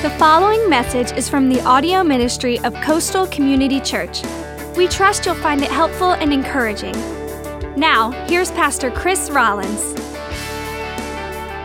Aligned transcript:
The 0.00 0.10
following 0.10 0.70
message 0.70 1.10
is 1.18 1.28
from 1.28 1.48
the 1.48 1.60
audio 1.62 2.04
ministry 2.04 2.60
of 2.60 2.72
Coastal 2.82 3.26
Community 3.26 3.80
Church. 3.80 4.22
We 4.76 4.86
trust 4.86 5.26
you'll 5.26 5.34
find 5.34 5.60
it 5.60 5.72
helpful 5.72 6.12
and 6.12 6.32
encouraging. 6.32 6.92
Now, 7.76 8.12
here's 8.28 8.52
Pastor 8.52 8.92
Chris 8.92 9.28
Rollins. 9.28 9.94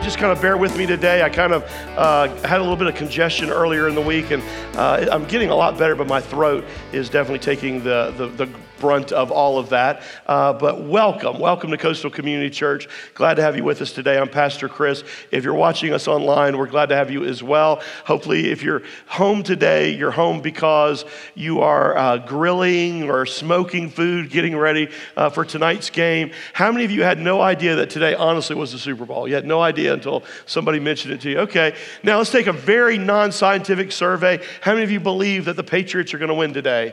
Just 0.02 0.18
kind 0.18 0.32
of 0.32 0.42
bear 0.42 0.56
with 0.56 0.76
me 0.76 0.84
today. 0.84 1.22
I 1.22 1.28
kind 1.28 1.52
of 1.52 1.62
uh, 1.96 2.26
had 2.44 2.58
a 2.58 2.62
little 2.62 2.74
bit 2.74 2.88
of 2.88 2.96
congestion 2.96 3.50
earlier 3.50 3.86
in 3.86 3.94
the 3.94 4.00
week, 4.02 4.32
and 4.32 4.42
uh, 4.76 5.06
I'm 5.12 5.26
getting 5.26 5.50
a 5.50 5.54
lot 5.54 5.78
better, 5.78 5.94
but 5.94 6.08
my 6.08 6.20
throat 6.20 6.64
is 6.90 7.08
definitely 7.08 7.38
taking 7.38 7.84
the, 7.84 8.12
the, 8.16 8.26
the 8.26 8.46
brunt 8.84 9.12
of 9.12 9.30
all 9.30 9.58
of 9.58 9.70
that. 9.70 10.02
Uh, 10.26 10.52
but 10.52 10.82
welcome, 10.82 11.38
welcome 11.38 11.70
to 11.70 11.78
Coastal 11.78 12.10
Community 12.10 12.50
Church. 12.50 12.86
Glad 13.14 13.36
to 13.36 13.42
have 13.42 13.56
you 13.56 13.64
with 13.64 13.80
us 13.80 13.92
today. 13.94 14.18
I'm 14.18 14.28
Pastor 14.28 14.68
Chris. 14.68 15.02
If 15.30 15.42
you're 15.42 15.54
watching 15.54 15.94
us 15.94 16.06
online, 16.06 16.58
we're 16.58 16.66
glad 16.66 16.90
to 16.90 16.94
have 16.94 17.10
you 17.10 17.24
as 17.24 17.42
well. 17.42 17.80
Hopefully, 18.04 18.50
if 18.50 18.62
you're 18.62 18.82
home 19.06 19.42
today, 19.42 19.94
you're 19.94 20.10
home 20.10 20.42
because 20.42 21.06
you 21.34 21.62
are 21.62 21.96
uh, 21.96 22.18
grilling 22.18 23.08
or 23.08 23.24
smoking 23.24 23.88
food, 23.88 24.28
getting 24.28 24.54
ready 24.54 24.90
uh, 25.16 25.30
for 25.30 25.46
tonight's 25.46 25.88
game. 25.88 26.32
How 26.52 26.70
many 26.70 26.84
of 26.84 26.90
you 26.90 27.04
had 27.04 27.18
no 27.18 27.40
idea 27.40 27.76
that 27.76 27.88
today 27.88 28.14
honestly 28.14 28.54
was 28.54 28.72
the 28.72 28.78
Super 28.78 29.06
Bowl? 29.06 29.26
You 29.26 29.34
had 29.34 29.46
no 29.46 29.62
idea 29.62 29.94
until 29.94 30.24
somebody 30.44 30.78
mentioned 30.78 31.14
it 31.14 31.22
to 31.22 31.30
you. 31.30 31.38
Okay, 31.38 31.74
now 32.02 32.18
let's 32.18 32.30
take 32.30 32.48
a 32.48 32.52
very 32.52 32.98
non 32.98 33.32
scientific 33.32 33.92
survey. 33.92 34.44
How 34.60 34.72
many 34.74 34.84
of 34.84 34.90
you 34.90 35.00
believe 35.00 35.46
that 35.46 35.56
the 35.56 35.64
Patriots 35.64 36.12
are 36.12 36.18
going 36.18 36.28
to 36.28 36.34
win 36.34 36.52
today? 36.52 36.92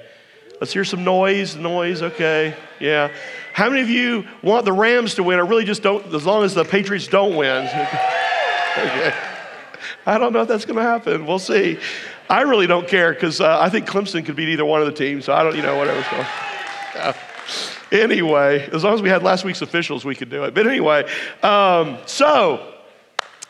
Let's 0.61 0.71
hear 0.71 0.85
some 0.85 1.03
noise. 1.03 1.55
Noise, 1.55 2.03
okay. 2.03 2.55
Yeah. 2.79 3.11
How 3.51 3.67
many 3.67 3.81
of 3.81 3.89
you 3.89 4.27
want 4.43 4.63
the 4.63 4.71
Rams 4.71 5.15
to 5.15 5.23
win 5.23 5.39
I 5.39 5.41
really 5.41 5.65
just 5.65 5.81
don't, 5.81 6.05
as 6.13 6.23
long 6.23 6.43
as 6.43 6.53
the 6.53 6.63
Patriots 6.63 7.07
don't 7.07 7.35
win? 7.35 7.65
okay. 8.77 9.11
I 10.05 10.19
don't 10.19 10.33
know 10.33 10.41
if 10.43 10.47
that's 10.47 10.65
going 10.65 10.77
to 10.77 10.83
happen. 10.83 11.25
We'll 11.25 11.39
see. 11.39 11.79
I 12.29 12.41
really 12.41 12.67
don't 12.67 12.87
care 12.87 13.11
because 13.11 13.41
uh, 13.41 13.59
I 13.59 13.69
think 13.69 13.87
Clemson 13.87 14.23
could 14.23 14.35
beat 14.35 14.49
either 14.49 14.63
one 14.63 14.81
of 14.81 14.85
the 14.85 14.93
teams. 14.93 15.25
So 15.25 15.33
I 15.33 15.41
don't, 15.41 15.55
you 15.55 15.63
know, 15.63 15.77
whatever's 15.77 16.07
going 16.09 16.25
on. 17.05 17.15
Anyway, 17.91 18.69
as 18.71 18.83
long 18.83 18.93
as 18.93 19.01
we 19.01 19.09
had 19.09 19.23
last 19.23 19.43
week's 19.43 19.63
officials, 19.63 20.05
we 20.05 20.13
could 20.13 20.29
do 20.29 20.43
it. 20.43 20.53
But 20.53 20.67
anyway, 20.67 21.09
um, 21.41 21.97
so 22.05 22.70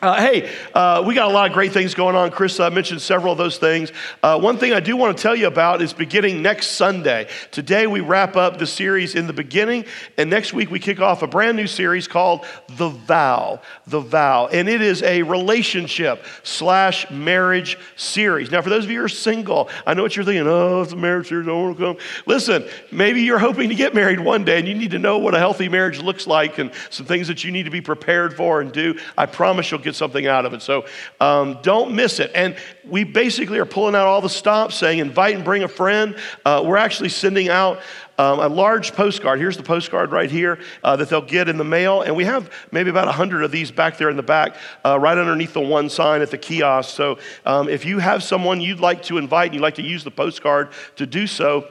uh, 0.02 0.20
hey, 0.20 0.52
uh, 0.74 1.00
we 1.06 1.14
got 1.14 1.30
a 1.30 1.32
lot 1.32 1.46
of 1.46 1.54
great 1.54 1.70
things 1.70 1.94
going 1.94 2.16
on. 2.16 2.28
Chris 2.32 2.58
uh, 2.58 2.68
mentioned 2.70 3.00
several 3.00 3.30
of 3.30 3.38
those 3.38 3.58
things. 3.58 3.92
Uh, 4.20 4.36
one 4.36 4.58
thing 4.58 4.72
I 4.72 4.80
do 4.80 4.96
want 4.96 5.16
to 5.16 5.22
tell 5.22 5.36
you 5.36 5.46
about 5.46 5.80
is 5.80 5.92
beginning 5.92 6.42
next 6.42 6.72
Sunday. 6.72 7.28
Today 7.52 7.86
we 7.86 8.00
wrap 8.00 8.34
up 8.34 8.58
the 8.58 8.66
series 8.66 9.14
in 9.14 9.28
the 9.28 9.32
beginning, 9.32 9.84
and 10.18 10.28
next 10.28 10.52
week 10.52 10.72
we 10.72 10.80
kick 10.80 10.98
off 10.98 11.22
a 11.22 11.28
brand 11.28 11.56
new 11.56 11.68
series 11.68 12.08
called 12.08 12.44
The 12.76 12.88
Vow. 12.88 13.60
The 13.86 14.00
Vow. 14.00 14.48
And 14.48 14.68
it 14.68 14.82
is 14.82 15.04
a 15.04 15.22
relationship 15.22 16.24
slash 16.42 17.08
marriage 17.08 17.78
series. 17.94 18.50
Now, 18.50 18.60
for 18.60 18.70
those 18.70 18.82
of 18.82 18.90
you 18.90 18.98
who 18.98 19.04
are 19.04 19.08
single, 19.08 19.70
I 19.86 19.94
know 19.94 20.02
what 20.02 20.16
you're 20.16 20.24
thinking 20.24 20.48
oh, 20.48 20.82
it's 20.82 20.92
a 20.92 20.96
marriage 20.96 21.28
series, 21.28 21.46
I 21.46 21.50
don't 21.50 21.62
want 21.62 21.78
to 21.78 21.84
come. 21.84 21.96
Listen, 22.26 22.64
maybe 22.90 23.22
you're 23.22 23.38
hoping 23.38 23.68
to 23.68 23.76
get 23.76 23.94
married 23.94 24.18
one 24.18 24.44
day, 24.44 24.58
and 24.58 24.66
you 24.66 24.74
need 24.74 24.90
to 24.90 24.98
know 24.98 25.18
what 25.18 25.36
a 25.36 25.38
healthy 25.38 25.68
marriage 25.68 26.02
looks 26.02 26.26
like 26.26 26.58
and 26.58 26.72
some 26.90 27.06
things 27.06 27.28
that 27.28 27.44
you 27.44 27.52
need 27.52 27.64
to 27.64 27.70
be 27.70 27.80
prepared 27.80 28.36
for 28.36 28.60
and 28.60 28.72
do. 28.72 28.98
I 29.16 29.26
promise 29.26 29.70
you'll 29.70 29.80
get 29.80 29.91
get 29.92 29.96
something 29.96 30.26
out 30.26 30.46
of 30.46 30.54
it. 30.54 30.62
So 30.62 30.86
um, 31.20 31.58
don't 31.62 31.94
miss 31.94 32.18
it. 32.18 32.30
And 32.34 32.56
we 32.84 33.04
basically 33.04 33.58
are 33.58 33.66
pulling 33.66 33.94
out 33.94 34.06
all 34.06 34.20
the 34.20 34.28
stops 34.28 34.74
saying 34.74 34.98
invite 34.98 35.34
and 35.34 35.44
bring 35.44 35.62
a 35.62 35.68
friend. 35.68 36.16
Uh, 36.44 36.62
we're 36.64 36.76
actually 36.76 37.10
sending 37.10 37.48
out 37.48 37.80
um, 38.18 38.40
a 38.40 38.48
large 38.48 38.92
postcard. 38.92 39.38
Here's 39.38 39.56
the 39.56 39.62
postcard 39.62 40.12
right 40.12 40.30
here 40.30 40.58
uh, 40.82 40.96
that 40.96 41.08
they'll 41.08 41.20
get 41.20 41.48
in 41.48 41.58
the 41.58 41.64
mail. 41.64 42.02
And 42.02 42.16
we 42.16 42.24
have 42.24 42.50
maybe 42.70 42.90
about 42.90 43.06
100 43.06 43.42
of 43.42 43.50
these 43.50 43.70
back 43.70 43.98
there 43.98 44.10
in 44.10 44.16
the 44.16 44.22
back, 44.22 44.56
uh, 44.84 44.98
right 44.98 45.16
underneath 45.16 45.52
the 45.52 45.60
one 45.60 45.88
sign 45.88 46.22
at 46.22 46.30
the 46.30 46.38
kiosk. 46.38 46.94
So 46.94 47.18
um, 47.44 47.68
if 47.68 47.84
you 47.84 47.98
have 47.98 48.22
someone 48.22 48.60
you'd 48.60 48.80
like 48.80 49.02
to 49.04 49.18
invite 49.18 49.46
and 49.46 49.54
you'd 49.54 49.62
like 49.62 49.76
to 49.76 49.82
use 49.82 50.04
the 50.04 50.10
postcard 50.10 50.72
to 50.96 51.06
do 51.06 51.26
so, 51.26 51.68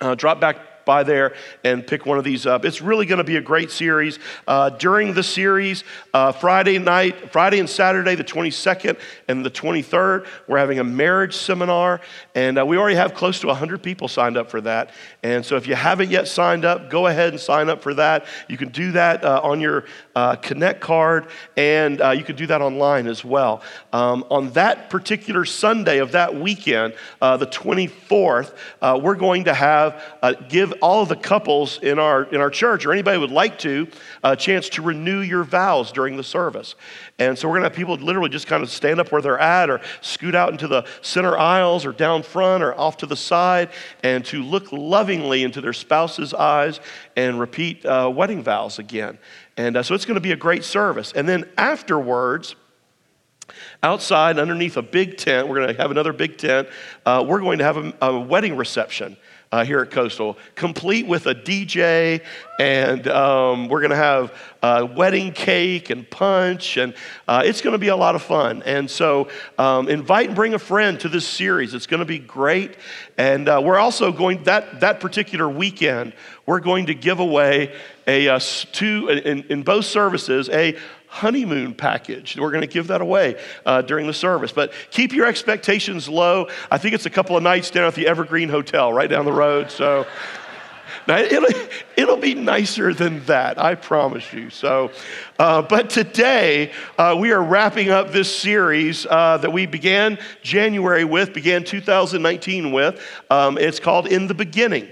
uh, 0.00 0.14
drop 0.14 0.40
back 0.40 0.77
by 0.88 1.02
there 1.02 1.34
and 1.64 1.86
pick 1.86 2.06
one 2.06 2.16
of 2.16 2.24
these 2.24 2.46
up. 2.46 2.64
It's 2.64 2.80
really 2.80 3.04
going 3.04 3.18
to 3.18 3.24
be 3.24 3.36
a 3.36 3.42
great 3.42 3.70
series. 3.70 4.18
Uh, 4.46 4.70
during 4.70 5.12
the 5.12 5.22
series, 5.22 5.84
uh, 6.14 6.32
Friday 6.32 6.78
night, 6.78 7.30
Friday 7.30 7.58
and 7.58 7.68
Saturday, 7.68 8.14
the 8.14 8.24
22nd 8.24 8.98
and 9.28 9.44
the 9.44 9.50
23rd, 9.50 10.26
we're 10.46 10.56
having 10.56 10.78
a 10.78 10.84
marriage 10.84 11.36
seminar, 11.36 12.00
and 12.34 12.58
uh, 12.58 12.64
we 12.64 12.78
already 12.78 12.96
have 12.96 13.12
close 13.12 13.38
to 13.40 13.48
100 13.48 13.82
people 13.82 14.08
signed 14.08 14.38
up 14.38 14.50
for 14.50 14.62
that. 14.62 14.92
And 15.22 15.44
so 15.44 15.56
if 15.56 15.66
you 15.66 15.74
haven't 15.74 16.10
yet 16.10 16.26
signed 16.26 16.64
up, 16.64 16.88
go 16.88 17.06
ahead 17.06 17.34
and 17.34 17.40
sign 17.40 17.68
up 17.68 17.82
for 17.82 17.92
that. 17.92 18.24
You 18.48 18.56
can 18.56 18.70
do 18.70 18.92
that 18.92 19.22
uh, 19.22 19.42
on 19.44 19.60
your 19.60 19.84
uh, 20.16 20.36
Connect 20.36 20.80
card, 20.80 21.26
and 21.58 22.00
uh, 22.00 22.12
you 22.12 22.24
can 22.24 22.34
do 22.34 22.46
that 22.46 22.62
online 22.62 23.06
as 23.08 23.22
well. 23.22 23.60
Um, 23.92 24.24
on 24.30 24.52
that 24.52 24.88
particular 24.88 25.44
Sunday 25.44 25.98
of 25.98 26.12
that 26.12 26.34
weekend, 26.34 26.94
the 27.20 27.46
24th, 27.46 28.54
we're 29.02 29.16
going 29.16 29.44
to 29.44 29.52
have 29.52 30.02
give 30.48 30.72
all 30.80 31.06
the 31.06 31.16
couples 31.16 31.78
in 31.82 31.98
our, 31.98 32.24
in 32.24 32.40
our 32.40 32.50
church 32.50 32.86
or 32.86 32.92
anybody 32.92 33.18
would 33.18 33.30
like 33.30 33.58
to 33.60 33.88
a 34.22 34.36
chance 34.36 34.68
to 34.70 34.82
renew 34.82 35.20
your 35.20 35.44
vows 35.44 35.92
during 35.92 36.16
the 36.16 36.22
service. 36.22 36.74
And 37.18 37.38
so 37.38 37.48
we're 37.48 37.54
going 37.54 37.62
to 37.62 37.68
have 37.70 37.76
people 37.76 37.96
literally 37.96 38.28
just 38.28 38.46
kind 38.46 38.62
of 38.62 38.70
stand 38.70 39.00
up 39.00 39.10
where 39.10 39.22
they're 39.22 39.38
at 39.38 39.70
or 39.70 39.80
scoot 40.00 40.34
out 40.34 40.50
into 40.50 40.68
the 40.68 40.84
center 41.02 41.36
aisles 41.36 41.84
or 41.84 41.92
down 41.92 42.22
front 42.22 42.62
or 42.62 42.78
off 42.78 42.98
to 42.98 43.06
the 43.06 43.16
side 43.16 43.70
and 44.02 44.24
to 44.26 44.42
look 44.42 44.72
lovingly 44.72 45.42
into 45.42 45.60
their 45.60 45.72
spouse's 45.72 46.32
eyes 46.34 46.80
and 47.16 47.40
repeat 47.40 47.84
uh, 47.84 48.10
wedding 48.14 48.42
vows 48.42 48.78
again. 48.78 49.18
And 49.56 49.76
uh, 49.76 49.82
so 49.82 49.94
it's 49.94 50.04
going 50.04 50.14
to 50.14 50.20
be 50.20 50.32
a 50.32 50.36
great 50.36 50.64
service. 50.64 51.12
And 51.12 51.28
then 51.28 51.48
afterwards, 51.58 52.54
outside 53.82 54.38
underneath 54.38 54.76
a 54.76 54.82
big 54.82 55.16
tent, 55.16 55.48
we're 55.48 55.56
going 55.56 55.74
to 55.74 55.82
have 55.82 55.90
another 55.90 56.12
big 56.12 56.38
tent, 56.38 56.68
uh, 57.06 57.24
we're 57.26 57.40
going 57.40 57.58
to 57.58 57.64
have 57.64 57.76
a, 57.76 57.94
a 58.02 58.20
wedding 58.20 58.56
reception 58.56 59.16
uh, 59.50 59.64
here 59.64 59.80
at 59.80 59.90
Coastal, 59.90 60.36
complete 60.54 61.06
with 61.06 61.26
a 61.26 61.34
DJ, 61.34 62.22
and 62.58 63.08
um, 63.08 63.68
we're 63.68 63.80
going 63.80 63.90
to 63.90 63.96
have 63.96 64.32
a 64.62 64.84
wedding 64.84 65.32
cake 65.32 65.90
and 65.90 66.08
punch, 66.10 66.76
and 66.76 66.94
uh, 67.26 67.42
it's 67.44 67.60
going 67.60 67.72
to 67.72 67.78
be 67.78 67.88
a 67.88 67.96
lot 67.96 68.14
of 68.14 68.22
fun. 68.22 68.62
And 68.66 68.90
so, 68.90 69.28
um, 69.56 69.88
invite 69.88 70.26
and 70.26 70.36
bring 70.36 70.54
a 70.54 70.58
friend 70.58 71.00
to 71.00 71.08
this 71.08 71.26
series. 71.26 71.72
It's 71.72 71.86
going 71.86 72.00
to 72.00 72.06
be 72.06 72.18
great. 72.18 72.76
And 73.16 73.48
uh, 73.48 73.60
we're 73.64 73.78
also 73.78 74.12
going 74.12 74.42
that 74.44 74.80
that 74.80 75.00
particular 75.00 75.48
weekend. 75.48 76.12
We're 76.44 76.60
going 76.60 76.86
to 76.86 76.94
give 76.94 77.20
away 77.20 77.74
a 78.06 78.28
uh, 78.28 78.40
two 78.72 79.08
in, 79.08 79.44
in 79.44 79.62
both 79.62 79.84
services 79.84 80.48
a 80.50 80.76
honeymoon 81.08 81.74
package. 81.74 82.36
We're 82.38 82.50
going 82.50 82.62
to 82.62 82.66
give 82.66 82.88
that 82.88 83.00
away 83.00 83.40
uh, 83.66 83.82
during 83.82 84.06
the 84.06 84.14
service. 84.14 84.52
But 84.52 84.72
keep 84.90 85.12
your 85.12 85.26
expectations 85.26 86.08
low. 86.08 86.48
I 86.70 86.78
think 86.78 86.94
it's 86.94 87.06
a 87.06 87.10
couple 87.10 87.36
of 87.36 87.42
nights 87.42 87.70
down 87.70 87.86
at 87.86 87.94
the 87.94 88.06
Evergreen 88.06 88.48
Hotel 88.48 88.92
right 88.92 89.08
down 89.08 89.24
the 89.24 89.32
road. 89.32 89.70
So 89.70 90.06
now 91.06 91.18
it'll, 91.18 91.48
it'll 91.96 92.16
be 92.18 92.34
nicer 92.34 92.92
than 92.92 93.24
that, 93.24 93.58
I 93.58 93.74
promise 93.74 94.30
you. 94.32 94.50
So, 94.50 94.90
uh, 95.38 95.62
but 95.62 95.88
today 95.88 96.72
uh, 96.98 97.16
we 97.18 97.32
are 97.32 97.42
wrapping 97.42 97.88
up 97.88 98.12
this 98.12 98.34
series 98.34 99.06
uh, 99.06 99.38
that 99.38 99.50
we 99.50 99.64
began 99.64 100.18
January 100.42 101.04
with, 101.04 101.32
began 101.32 101.64
2019 101.64 102.72
with. 102.72 103.02
Um, 103.30 103.56
it's 103.56 103.80
called 103.80 104.06
In 104.06 104.26
the 104.26 104.34
Beginning. 104.34 104.88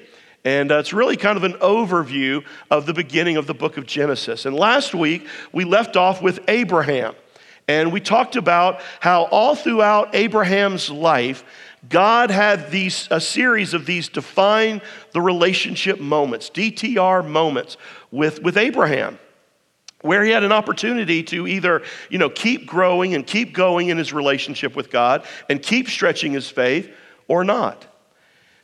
And 0.47 0.71
uh, 0.71 0.79
it's 0.79 0.93
really 0.93 1.17
kind 1.17 1.37
of 1.37 1.43
an 1.43 1.55
overview 1.55 2.45
of 2.71 2.87
the 2.87 2.95
beginning 2.95 3.37
of 3.37 3.49
the 3.49 3.53
book 3.53 3.79
of 3.79 3.85
Genesis. 3.85 4.47
And 4.47 4.55
last 4.55 4.95
week, 4.95 5.27
we 5.53 5.65
left 5.65 5.97
off 5.97 6.23
with 6.23 6.39
Abraham. 6.47 7.17
And 7.67 7.93
we 7.93 7.99
talked 7.99 8.37
about 8.37 8.81
how 9.01 9.25
all 9.25 9.57
throughout 9.57 10.15
Abraham's 10.15 10.89
life, 10.89 11.43
God 11.89 12.31
had 12.31 12.71
these, 12.71 13.09
a 13.11 13.21
series 13.21 13.75
of 13.75 13.87
these 13.87 14.09
define 14.09 14.83
the 15.11 15.21
relationship 15.21 15.99
moments, 15.99 16.49
DTR 16.49 17.27
moments 17.27 17.77
with, 18.13 18.41
with 18.41 18.57
Abraham 18.57 19.19
where 20.03 20.23
he 20.23 20.31
had 20.31 20.45
an 20.45 20.53
opportunity 20.53 21.23
to 21.25 21.49
either 21.49 21.83
you 22.11 22.19
know 22.19 22.29
keep 22.31 22.67
growing 22.67 23.15
and 23.15 23.27
keep 23.27 23.53
going 23.53 23.89
in 23.89 23.97
his 23.97 24.13
relationship 24.13 24.77
with 24.77 24.91
god 24.91 25.25
and 25.49 25.63
keep 25.63 25.89
stretching 25.89 26.33
his 26.33 26.49
faith 26.49 26.93
or 27.29 27.43
not 27.43 27.87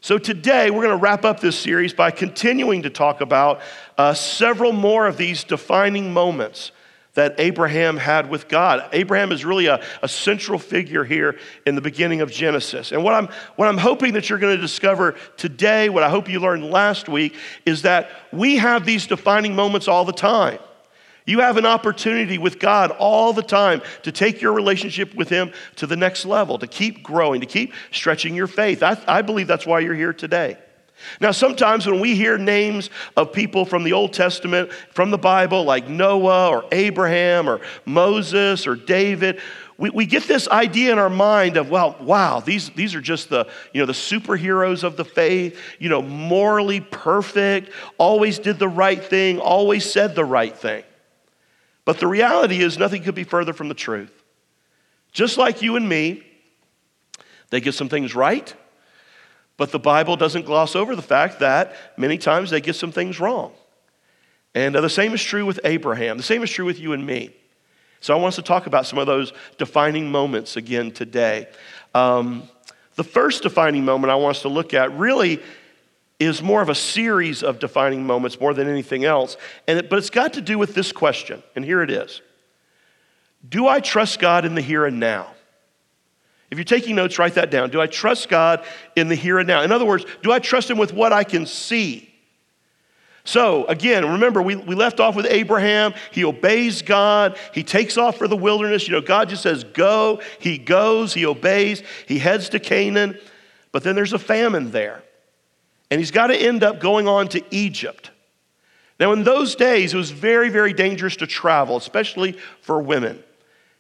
so, 0.05 0.19
today 0.19 0.69
we're 0.69 0.83
going 0.83 0.99
to 0.99 1.01
wrap 1.01 1.25
up 1.25 1.39
this 1.39 1.57
series 1.57 1.95
by 1.95 2.11
continuing 2.11 2.83
to 2.83 2.91
talk 2.91 3.21
about 3.21 3.61
uh, 3.97 4.13
several 4.15 4.73
more 4.73 5.07
of 5.07 5.17
these 5.17 5.45
defining 5.45 6.13
moments 6.13 6.73
that 7.15 7.37
Abraham 7.39 7.97
had 7.97 8.29
with 8.29 8.49
God. 8.49 8.89
Abraham 8.93 9.31
is 9.31 9.45
really 9.45 9.67
a, 9.67 9.81
a, 10.03 10.09
central 10.09 10.59
figure 10.59 11.05
here 11.05 11.39
in 11.67 11.77
the 11.77 11.81
beginning 11.81 12.21
of 12.21 12.33
Genesis. 12.33 12.91
And 12.91 13.05
what 13.05 13.15
I'm, 13.15 13.29
what 13.55 13.69
I'm 13.69 13.79
hoping 13.79 14.15
that 14.15 14.29
you're 14.29 14.41
going 14.41 14.57
to 14.57 14.61
discover 14.61 15.15
today, 15.37 15.89
what 15.89 16.03
I 16.03 16.11
hope 16.11 16.29
you 16.29 16.41
learned 16.41 16.65
last 16.65 17.09
week, 17.09 17.37
is 17.65 17.83
that 17.83 18.11
we 18.33 18.57
have 18.57 18.85
these 18.85 19.07
defining 19.07 19.55
moments 19.55 19.87
all 19.87 20.05
the 20.05 20.13
time. 20.13 20.59
You 21.25 21.41
have 21.41 21.57
an 21.57 21.67
opportunity 21.67 22.39
with 22.39 22.59
God 22.59 22.91
all 22.93 23.33
the 23.33 23.43
time 23.43 23.83
to 24.03 24.11
take 24.11 24.41
your 24.41 24.53
relationship 24.53 25.15
with 25.15 25.29
Him 25.29 25.53
to 25.77 25.87
the 25.87 25.97
next 25.97 26.25
level, 26.25 26.59
to 26.59 26.67
keep 26.67 27.03
growing, 27.03 27.41
to 27.41 27.47
keep 27.47 27.73
stretching 27.93 28.35
your 28.35 28.49
faith. 28.49 28.83
I, 28.83 29.01
I, 29.07 29.23
believe 29.23 29.47
that's 29.47 29.67
why 29.67 29.81
you're 29.81 29.95
here 29.95 30.13
today. 30.13 30.59
Now, 31.21 31.31
sometimes 31.31 31.87
when 31.87 32.01
we 32.01 32.15
hear 32.15 32.39
names 32.39 32.91
of 33.17 33.33
people 33.33 33.65
from 33.65 33.85
the 33.85 33.93
Old 33.93 34.13
Testament, 34.13 34.73
from 34.91 35.11
the 35.11 35.19
Bible, 35.19 35.65
like 35.65 35.89
Noah 35.89 36.49
or 36.49 36.65
Abraham 36.73 37.49
or 37.49 37.61
Moses 37.85 38.67
or 38.67 38.77
David, 38.77 39.41
we, 39.79 39.91
we 39.91 40.07
get 40.07 40.25
this 40.25 40.49
idea 40.49 40.93
in 40.93 40.99
our 40.99 41.11
mind 41.11 41.57
of, 41.57 41.71
well, 41.71 41.97
wow, 42.01 42.41
these, 42.41 42.71
these 42.71 42.95
are 42.95 43.01
just 43.01 43.31
the, 43.31 43.49
you 43.73 43.81
know, 43.81 43.87
the 43.87 43.93
superheroes 43.93 44.85
of 44.85 44.97
the 44.97 45.05
faith, 45.05 45.59
you 45.79 45.89
know, 45.89 46.03
morally 46.03 46.81
perfect, 46.81 47.71
always 47.99 48.39
did 48.39 48.59
the 48.59 48.69
right 48.69 49.03
thing, 49.03 49.41
always 49.41 49.91
said 49.91 50.15
the 50.15 50.25
right 50.25 50.57
thing. 50.57 50.85
But 51.85 51.99
the 51.99 52.07
reality 52.07 52.63
is, 52.63 52.79
nothing 52.79 53.03
could 53.03 53.15
be 53.15 53.25
further 53.25 53.53
from 53.53 53.69
the 53.69 53.75
truth. 53.75 54.23
Just 55.13 55.37
like 55.37 55.63
you 55.63 55.77
and 55.77 55.89
me, 55.89 56.25
they 57.51 57.61
get 57.61 57.75
some 57.75 57.89
things 57.89 58.15
right, 58.15 58.55
but 59.57 59.73
the 59.73 59.79
Bible 59.79 60.17
doesn't 60.17 60.47
gloss 60.47 60.75
over 60.75 60.97
the 60.97 61.03
fact 61.03 61.41
that 61.41 61.77
many 61.97 62.19
times 62.19 62.51
they 62.51 62.61
get 62.61 62.77
some 62.77 62.93
things 62.93 63.21
wrong. 63.21 63.53
And 64.55 64.77
uh, 64.77 64.81
the 64.81 64.91
same 64.91 65.13
is 65.13 65.23
true 65.23 65.45
with 65.45 65.61
Abraham. 65.65 66.17
The 66.17 66.23
same 66.23 66.43
is 66.43 66.51
true 66.51 66.65
with 66.65 66.79
you 66.79 66.93
and 66.93 67.05
me. 67.05 67.31
So 68.01 68.15
I 68.15 68.17
want 68.17 68.33
us 68.33 68.37
to 68.37 68.43
talk 68.43 68.67
about 68.67 68.87
some 68.87 68.99
of 68.99 69.07
those 69.07 69.33
defining 69.59 70.11
moments 70.11 70.57
again 70.57 70.91
today. 70.91 71.49
Um, 71.95 72.49
the 72.97 73.05
first 73.05 73.43
defining 73.43 73.85
moment 73.85 74.11
I 74.11 74.17
want 74.17 74.37
us 74.37 74.43
to 74.43 74.49
look 74.49 74.75
at 74.75 74.93
really 74.97 75.41
is 76.19 76.43
more 76.43 76.63
of 76.63 76.69
a 76.69 76.75
series 76.75 77.43
of 77.43 77.59
defining 77.59 78.07
moments 78.07 78.41
more 78.41 78.55
than 78.55 78.69
anything 78.69 79.05
else. 79.05 79.37
And 79.67 79.79
it, 79.79 79.91
but 79.91 79.99
it's 79.99 80.11
got 80.11 80.35
to 80.35 80.41
do 80.41 80.59
with 80.59 80.75
this 80.75 80.93
question, 80.93 81.43
and 81.57 81.65
here 81.65 81.83
it 81.83 81.91
is 81.91 82.21
Do 83.49 83.67
I 83.69 83.81
trust 83.81 84.21
God 84.21 84.45
in 84.45 84.55
the 84.55 84.63
here 84.63 84.87
and 84.87 85.01
now? 85.01 85.35
If 86.51 86.59
you're 86.59 86.65
taking 86.65 86.97
notes, 86.97 87.19
write 87.19 87.35
that 87.35 87.51
down. 87.51 87.71
Do 87.71 87.81
I 87.81 87.87
trust 87.87 88.29
God 88.29 88.63
in 88.95 89.09
the 89.09 89.15
here 89.15 89.39
and 89.39 89.49
now? 89.49 89.63
In 89.63 89.73
other 89.73 89.87
words, 89.87 90.05
do 90.23 90.31
I 90.33 90.39
trust 90.39 90.69
Him 90.71 90.77
with 90.77 90.93
what 90.93 91.11
I 91.11 91.25
can 91.25 91.47
see? 91.47 92.13
So, 93.25 93.65
again, 93.67 94.05
remember, 94.13 94.43
we, 94.43 94.57
we 94.57 94.75
left 94.75 95.01
off 95.01 95.15
with 95.15 95.27
Abraham. 95.27 95.95
He 96.11 96.25
obeys 96.25 96.83
God. 96.83 97.39
He 97.55 97.63
takes 97.63 97.97
off 97.97 98.19
for 98.19 98.27
the 98.27 98.37
wilderness. 98.37 98.87
You 98.87 98.95
know, 98.95 99.01
God 99.01 99.29
just 99.29 99.43
says, 99.43 99.65
go. 99.65 100.21
He 100.41 100.59
goes. 100.59 101.15
He 101.15 101.25
obeys. 101.25 101.83
He 102.07 102.19
heads 102.19 102.49
to 102.51 102.61
Canaan. 102.61 103.19
But 103.71 103.85
then 103.85 103.95
there's 103.95 104.13
a 104.13 104.19
famine 104.19 104.73
there. 104.73 105.03
And 105.93 106.01
he's 106.01 106.11
got 106.11 106.29
to 106.29 106.35
end 106.35 106.65
up 106.65 106.81
going 106.81 107.07
on 107.07 107.29
to 107.29 107.45
Egypt. 107.55 108.13
Now, 108.99 109.13
in 109.13 109.25
those 109.25 109.55
days, 109.55 109.93
it 109.93 109.97
was 109.99 110.11
very, 110.11 110.49
very 110.49 110.73
dangerous 110.73 111.17
to 111.17 111.27
travel, 111.27 111.77
especially 111.77 112.33
for 112.63 112.81
women. 112.81 113.23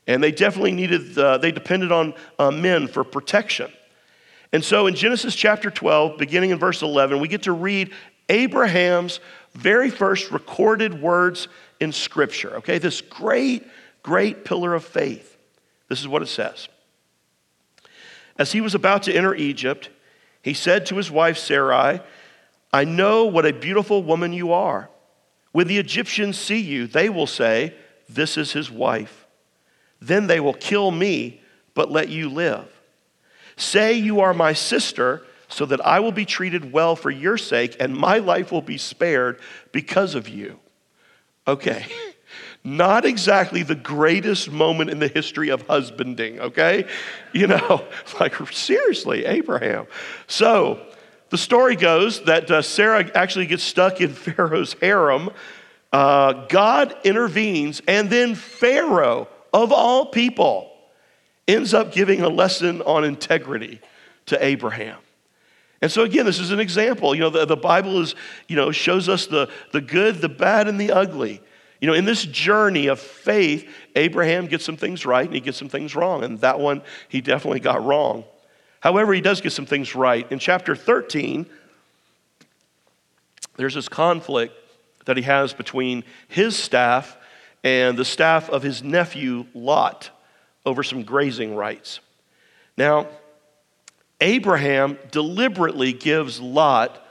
And 0.07 0.23
they 0.23 0.31
definitely 0.31 0.73
needed, 0.73 1.17
uh, 1.17 1.39
they 1.39 1.53
depended 1.53 1.91
on 1.91 2.13
uh, 2.39 2.51
men 2.51 2.87
for 2.87 3.03
protection. 3.03 3.73
And 4.53 4.63
so 4.63 4.89
in 4.89 4.95
Genesis 4.95 5.35
chapter 5.35 5.71
12, 5.71 6.19
beginning 6.19 6.51
in 6.51 6.59
verse 6.59 6.83
11, 6.83 7.19
we 7.19 7.29
get 7.29 7.45
to 7.45 7.53
read 7.53 7.95
Abraham's 8.29 9.19
very 9.55 9.89
first 9.89 10.31
recorded 10.31 11.01
words 11.01 11.49
in 11.81 11.93
Scripture, 11.93 12.57
okay? 12.57 12.77
This 12.77 13.01
great, 13.01 13.67
great 14.03 14.45
pillar 14.45 14.75
of 14.75 14.85
faith. 14.85 15.39
This 15.89 16.01
is 16.01 16.09
what 16.09 16.21
it 16.21 16.29
says. 16.29 16.69
As 18.37 18.53
he 18.53 18.61
was 18.61 18.75
about 18.75 19.05
to 19.05 19.15
enter 19.15 19.35
Egypt, 19.35 19.89
he 20.43 20.55
said 20.55 20.87
to 20.87 20.97
his 20.97 21.11
wife 21.11 21.39
Sarai, 21.39 22.01
I 22.73 22.85
know 22.85 23.25
what 23.27 23.47
a 23.47 23.53
beautiful 23.53 24.03
woman 24.03 24.33
you 24.33 24.53
are. 24.53 24.89
When 25.53 25.69
the 25.69 25.79
Egyptians 25.79 26.39
see 26.39 26.61
you, 26.61 26.87
they 26.87 27.09
will 27.09 27.27
say, 27.27 27.75
This 28.09 28.37
is 28.37 28.53
his 28.53 28.71
wife. 28.71 29.27
Then 30.01 30.27
they 30.27 30.41
will 30.41 30.55
kill 30.55 30.91
me, 30.91 31.41
but 31.75 31.91
let 31.91 32.09
you 32.09 32.29
live. 32.29 32.67
Say 33.57 33.95
you 33.95 34.21
are 34.21 34.35
my 34.35 34.53
sister 34.53 35.23
so 35.49 35.67
that 35.67 35.85
I 35.87 36.01
will 36.01 36.13
be 36.13 36.25
treated 36.25 36.73
well 36.73 36.97
for 36.97 37.11
your 37.11 37.37
sake 37.37 37.77
and 37.79 37.95
my 37.95 38.19
life 38.19 38.51
will 38.51 38.63
be 38.63 38.79
spared 38.79 39.39
because 39.71 40.15
of 40.15 40.29
you. 40.29 40.59
Okay. 41.47 41.87
Not 42.65 43.05
exactly 43.05 43.65
the 43.65 43.75
greatest 43.75 44.51
moment 44.51 44.91
in 44.91 45.01
the 45.01 45.09
history 45.09 45.49
of 45.49 45.67
husbanding, 45.67 46.39
okay? 46.41 46.87
You 47.33 47.49
know, 47.49 47.85
like 48.21 48.35
seriously, 48.53 49.25
Abraham. 49.25 49.87
So, 50.29 50.87
the 51.31 51.39
story 51.39 51.77
goes 51.77 52.23
that 52.25 52.51
uh, 52.51 52.63
Sarah 52.63 53.11
actually 53.15 53.47
gets 53.47 53.63
stuck 53.63 54.01
in 54.01 54.11
Pharaoh's 54.13 54.75
harem. 54.75 55.31
Uh, 55.93 56.47
God 56.47 56.95
intervenes, 57.05 57.83
and 57.89 58.09
then 58.11 58.35
Pharaoh, 58.35 59.29
of 59.53 59.73
all 59.73 60.07
people, 60.07 60.71
ends 61.49 61.75
up 61.75 61.93
giving 61.93 62.21
a 62.21 62.29
lesson 62.29 62.81
on 62.83 63.05
integrity 63.05 63.81
to 64.27 64.45
Abraham. 64.45 64.99
And 65.81 65.91
so 65.91 66.03
again, 66.05 66.27
this 66.27 66.39
is 66.39 66.53
an 66.53 66.61
example. 66.61 67.15
You 67.15 67.23
know, 67.23 67.31
the, 67.31 67.45
the 67.45 67.57
Bible 67.57 68.01
is, 68.01 68.15
you 68.47 68.55
know, 68.55 68.71
shows 68.71 69.09
us 69.09 69.27
the, 69.27 69.51
the 69.73 69.81
good, 69.81 70.21
the 70.21 70.29
bad, 70.29 70.69
and 70.69 70.81
the 70.81 70.93
ugly. 70.93 71.41
You 71.83 71.89
know, 71.89 71.95
in 71.95 72.05
this 72.05 72.25
journey 72.25 72.87
of 72.87 73.01
faith, 73.01 73.69
Abraham 73.97 74.47
gets 74.47 74.65
some 74.65 74.77
things 74.77 75.05
right 75.05 75.27
and 75.27 75.35
he 75.35 75.41
gets 75.41 75.59
some 75.59 75.69
things 75.69 75.97
wrong. 75.97 76.23
And 76.23 76.41
that 76.41 76.61
one 76.61 76.81
he 77.09 77.21
definitely 77.21 77.59
got 77.59 77.85
wrong. 77.85 78.23
However, 78.79 79.13
he 79.13 79.21
does 79.21 79.41
get 79.41 79.51
some 79.51 79.67
things 79.67 79.97
right. 79.97 80.31
In 80.31 80.39
chapter 80.39 80.77
13, 80.77 81.45
there's 83.57 83.75
this 83.75 83.89
conflict 83.89 84.55
that 85.07 85.17
he 85.17 85.25
has 85.25 85.53
between 85.53 86.05
his 86.29 86.57
staff 86.57 87.17
and 87.65 87.99
the 87.99 88.05
staff 88.05 88.49
of 88.49 88.63
his 88.63 88.85
nephew 88.85 89.47
Lot 89.53 90.11
over 90.65 90.85
some 90.85 91.03
grazing 91.03 91.57
rights. 91.57 91.99
Now, 92.77 93.09
Abraham 94.21 94.99
deliberately 95.11 95.93
gives 95.93 96.41
Lot 96.41 97.05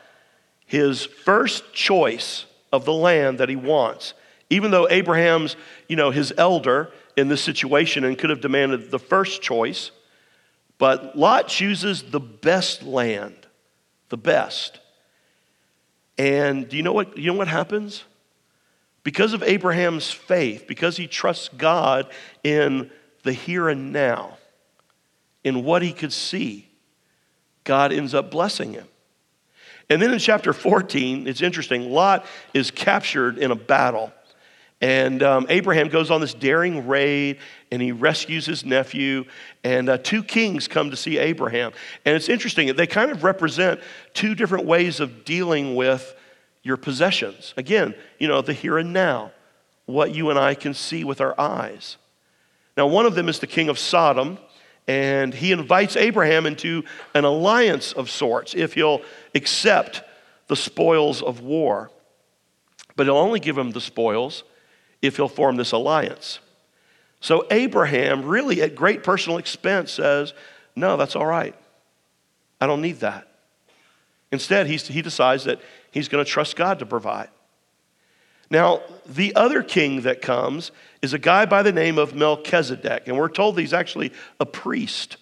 his 0.65 1.03
first 1.03 1.73
choice 1.73 2.45
of 2.71 2.85
the 2.85 2.93
land 2.93 3.39
that 3.39 3.49
he 3.49 3.57
wants. 3.57 4.13
Even 4.51 4.69
though 4.69 4.87
Abraham's, 4.89 5.55
you 5.87 5.95
know, 5.95 6.11
his 6.11 6.33
elder 6.37 6.91
in 7.15 7.29
this 7.29 7.41
situation 7.41 8.03
and 8.03 8.17
could 8.17 8.29
have 8.29 8.41
demanded 8.41 8.91
the 8.91 8.99
first 8.99 9.41
choice, 9.41 9.91
but 10.77 11.17
Lot 11.17 11.47
chooses 11.47 12.03
the 12.03 12.19
best 12.19 12.83
land, 12.83 13.47
the 14.09 14.17
best. 14.17 14.79
And 16.17 16.67
do 16.67 16.75
you 16.75 16.83
know 16.83 16.91
what, 16.91 17.17
you 17.17 17.31
know 17.31 17.37
what 17.37 17.47
happens? 17.47 18.03
Because 19.03 19.33
of 19.33 19.41
Abraham's 19.41 20.11
faith, 20.11 20.65
because 20.67 20.97
he 20.97 21.07
trusts 21.07 21.49
God 21.57 22.11
in 22.43 22.91
the 23.23 23.31
here 23.31 23.69
and 23.69 23.93
now, 23.93 24.37
in 25.45 25.63
what 25.63 25.81
he 25.81 25.93
could 25.93 26.11
see, 26.11 26.67
God 27.63 27.93
ends 27.93 28.13
up 28.13 28.29
blessing 28.29 28.73
him. 28.73 28.87
And 29.89 30.01
then 30.01 30.11
in 30.11 30.19
chapter 30.19 30.51
14, 30.51 31.25
it's 31.25 31.41
interesting. 31.41 31.89
Lot 31.89 32.25
is 32.53 32.69
captured 32.69 33.37
in 33.37 33.51
a 33.51 33.55
battle. 33.55 34.11
And 34.81 35.21
um, 35.21 35.45
Abraham 35.49 35.89
goes 35.89 36.09
on 36.09 36.21
this 36.21 36.33
daring 36.33 36.87
raid 36.87 37.37
and 37.71 37.81
he 37.81 37.91
rescues 37.91 38.47
his 38.47 38.65
nephew. 38.65 39.25
And 39.63 39.87
uh, 39.87 39.99
two 39.99 40.23
kings 40.23 40.67
come 40.67 40.89
to 40.89 40.97
see 40.97 41.19
Abraham. 41.19 41.71
And 42.03 42.15
it's 42.15 42.29
interesting, 42.29 42.75
they 42.75 42.87
kind 42.87 43.11
of 43.11 43.23
represent 43.23 43.79
two 44.13 44.33
different 44.33 44.65
ways 44.65 44.99
of 44.99 45.23
dealing 45.23 45.75
with 45.75 46.15
your 46.63 46.77
possessions. 46.77 47.53
Again, 47.57 47.93
you 48.17 48.27
know, 48.27 48.41
the 48.41 48.53
here 48.53 48.79
and 48.79 48.91
now, 48.91 49.31
what 49.85 50.15
you 50.15 50.31
and 50.31 50.39
I 50.39 50.55
can 50.55 50.73
see 50.73 51.03
with 51.03 51.21
our 51.21 51.39
eyes. 51.39 51.97
Now, 52.75 52.87
one 52.87 53.05
of 53.05 53.13
them 53.13 53.29
is 53.29 53.39
the 53.39 53.47
king 53.47 53.69
of 53.69 53.77
Sodom, 53.77 54.39
and 54.87 55.33
he 55.33 55.51
invites 55.51 55.95
Abraham 55.95 56.45
into 56.45 56.83
an 57.13 57.23
alliance 57.23 57.93
of 57.93 58.09
sorts 58.09 58.55
if 58.55 58.73
he'll 58.73 59.01
accept 59.35 60.01
the 60.47 60.55
spoils 60.55 61.21
of 61.21 61.41
war. 61.41 61.91
But 62.95 63.05
he'll 63.05 63.17
only 63.17 63.39
give 63.39 63.57
him 63.57 63.71
the 63.71 63.81
spoils 63.81 64.43
if 65.01 65.15
he'll 65.15 65.27
form 65.27 65.55
this 65.55 65.71
alliance. 65.71 66.39
So 67.19 67.45
Abraham, 67.51 68.25
really 68.25 68.61
at 68.61 68.75
great 68.75 69.03
personal 69.03 69.37
expense, 69.37 69.91
says, 69.91 70.33
No, 70.75 70.97
that's 70.97 71.15
all 71.15 71.25
right. 71.25 71.55
I 72.59 72.67
don't 72.67 72.81
need 72.81 72.99
that. 72.99 73.27
Instead, 74.31 74.67
he 74.67 75.01
decides 75.01 75.43
that 75.43 75.59
he's 75.91 76.07
going 76.07 76.23
to 76.23 76.29
trust 76.29 76.55
God 76.55 76.79
to 76.79 76.85
provide. 76.85 77.29
Now, 78.49 78.81
the 79.05 79.35
other 79.35 79.63
king 79.63 80.01
that 80.01 80.21
comes 80.21 80.71
is 81.01 81.13
a 81.13 81.19
guy 81.19 81.45
by 81.45 81.63
the 81.63 81.71
name 81.71 81.97
of 81.97 82.13
Melchizedek, 82.13 83.07
and 83.07 83.17
we're 83.17 83.29
told 83.29 83.57
he's 83.57 83.73
actually 83.73 84.11
a 84.39 84.45
priest 84.45 85.17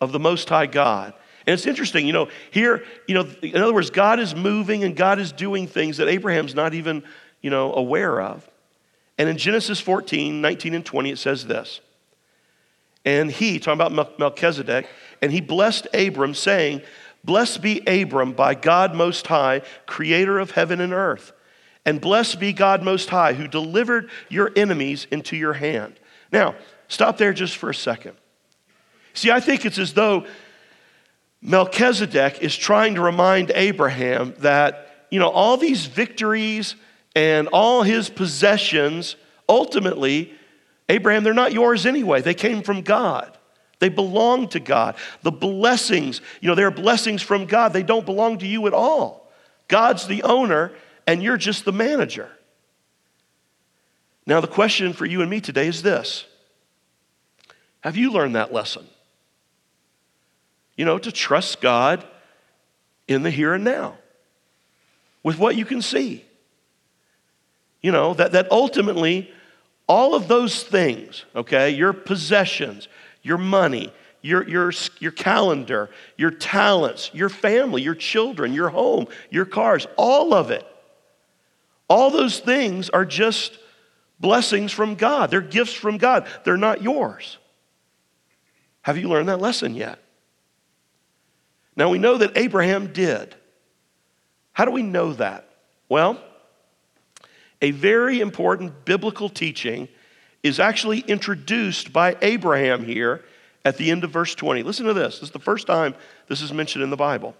of 0.00 0.12
the 0.12 0.18
Most 0.18 0.48
High 0.48 0.66
God. 0.66 1.14
And 1.46 1.54
it's 1.54 1.66
interesting, 1.66 2.06
you 2.06 2.12
know, 2.12 2.28
here, 2.50 2.84
you 3.06 3.14
know, 3.14 3.26
in 3.40 3.56
other 3.56 3.72
words, 3.72 3.90
God 3.90 4.20
is 4.20 4.34
moving 4.34 4.84
and 4.84 4.96
God 4.96 5.18
is 5.18 5.32
doing 5.32 5.66
things 5.66 5.96
that 5.98 6.08
Abraham's 6.08 6.54
not 6.54 6.74
even, 6.74 7.02
you 7.40 7.50
know, 7.50 7.72
aware 7.72 8.20
of. 8.20 8.48
And 9.18 9.28
in 9.28 9.38
Genesis 9.38 9.80
14, 9.80 10.40
19 10.40 10.74
and 10.74 10.84
20, 10.84 11.10
it 11.10 11.18
says 11.18 11.46
this. 11.46 11.80
And 13.04 13.30
he, 13.30 13.58
talking 13.58 13.80
about 13.80 14.18
Melchizedek, 14.18 14.88
and 15.22 15.32
he 15.32 15.40
blessed 15.40 15.86
Abram, 15.94 16.34
saying, 16.34 16.82
Blessed 17.24 17.60
be 17.60 17.80
Abram 17.86 18.32
by 18.32 18.54
God 18.54 18.94
Most 18.94 19.26
High, 19.26 19.62
creator 19.86 20.38
of 20.38 20.52
heaven 20.52 20.80
and 20.80 20.92
earth. 20.92 21.32
And 21.84 22.00
blessed 22.00 22.38
be 22.40 22.52
God 22.52 22.82
Most 22.82 23.08
High, 23.08 23.32
who 23.32 23.48
delivered 23.48 24.10
your 24.28 24.52
enemies 24.54 25.06
into 25.10 25.36
your 25.36 25.52
hand. 25.52 25.98
Now, 26.32 26.54
stop 26.88 27.16
there 27.16 27.32
just 27.32 27.56
for 27.56 27.70
a 27.70 27.74
second. 27.74 28.16
See, 29.14 29.30
I 29.30 29.40
think 29.40 29.64
it's 29.64 29.78
as 29.78 29.94
though 29.94 30.26
Melchizedek 31.42 32.42
is 32.42 32.56
trying 32.56 32.96
to 32.96 33.00
remind 33.00 33.50
Abraham 33.54 34.34
that, 34.38 35.06
you 35.10 35.20
know, 35.20 35.28
all 35.28 35.56
these 35.56 35.86
victories 35.86 36.74
and 37.16 37.48
all 37.48 37.82
his 37.82 38.08
possessions 38.08 39.16
ultimately 39.48 40.32
Abraham, 40.88 41.24
they're 41.24 41.34
not 41.34 41.52
yours 41.52 41.86
anyway. 41.86 42.20
They 42.20 42.34
came 42.34 42.62
from 42.62 42.82
God. 42.82 43.36
They 43.78 43.88
belong 43.88 44.48
to 44.50 44.60
God. 44.60 44.96
The 45.22 45.32
blessings, 45.32 46.20
you 46.40 46.48
know, 46.48 46.54
they're 46.54 46.70
blessings 46.70 47.22
from 47.22 47.46
God. 47.46 47.72
They 47.72 47.82
don't 47.82 48.06
belong 48.06 48.38
to 48.38 48.46
you 48.46 48.66
at 48.66 48.72
all. 48.72 49.30
God's 49.68 50.06
the 50.06 50.22
owner, 50.22 50.72
and 51.06 51.22
you're 51.22 51.36
just 51.36 51.64
the 51.64 51.72
manager. 51.72 52.30
Now, 54.26 54.40
the 54.40 54.46
question 54.46 54.92
for 54.92 55.04
you 55.04 55.20
and 55.22 55.30
me 55.30 55.40
today 55.40 55.66
is 55.66 55.82
this 55.82 56.24
Have 57.80 57.96
you 57.96 58.12
learned 58.12 58.36
that 58.36 58.52
lesson? 58.52 58.86
You 60.76 60.84
know, 60.84 60.98
to 60.98 61.10
trust 61.10 61.60
God 61.60 62.06
in 63.08 63.22
the 63.22 63.30
here 63.30 63.54
and 63.54 63.64
now 63.64 63.96
with 65.22 65.38
what 65.38 65.56
you 65.56 65.64
can 65.64 65.82
see. 65.82 66.25
You 67.86 67.92
know, 67.92 68.14
that, 68.14 68.32
that 68.32 68.50
ultimately 68.50 69.30
all 69.86 70.16
of 70.16 70.26
those 70.26 70.64
things, 70.64 71.24
okay, 71.36 71.70
your 71.70 71.92
possessions, 71.92 72.88
your 73.22 73.38
money, 73.38 73.92
your, 74.22 74.42
your, 74.48 74.72
your 74.98 75.12
calendar, 75.12 75.90
your 76.16 76.32
talents, 76.32 77.12
your 77.14 77.28
family, 77.28 77.82
your 77.82 77.94
children, 77.94 78.52
your 78.52 78.70
home, 78.70 79.06
your 79.30 79.44
cars, 79.44 79.86
all 79.96 80.34
of 80.34 80.50
it, 80.50 80.66
all 81.88 82.10
those 82.10 82.40
things 82.40 82.90
are 82.90 83.04
just 83.04 83.56
blessings 84.18 84.72
from 84.72 84.96
God. 84.96 85.30
They're 85.30 85.40
gifts 85.40 85.74
from 85.74 85.96
God, 85.96 86.26
they're 86.42 86.56
not 86.56 86.82
yours. 86.82 87.38
Have 88.82 88.98
you 88.98 89.08
learned 89.08 89.28
that 89.28 89.40
lesson 89.40 89.76
yet? 89.76 90.00
Now 91.76 91.88
we 91.88 91.98
know 91.98 92.18
that 92.18 92.36
Abraham 92.36 92.92
did. 92.92 93.36
How 94.54 94.64
do 94.64 94.72
we 94.72 94.82
know 94.82 95.12
that? 95.12 95.48
Well, 95.88 96.20
a 97.62 97.70
very 97.70 98.20
important 98.20 98.84
biblical 98.84 99.28
teaching 99.28 99.88
is 100.42 100.60
actually 100.60 101.00
introduced 101.00 101.92
by 101.92 102.16
Abraham 102.22 102.84
here 102.84 103.24
at 103.64 103.76
the 103.76 103.90
end 103.90 104.04
of 104.04 104.10
verse 104.10 104.34
20. 104.34 104.62
Listen 104.62 104.86
to 104.86 104.94
this. 104.94 105.16
This 105.16 105.24
is 105.24 105.30
the 105.32 105.38
first 105.38 105.66
time 105.66 105.94
this 106.28 106.40
is 106.40 106.52
mentioned 106.52 106.84
in 106.84 106.90
the 106.90 106.96
Bible. 106.96 107.34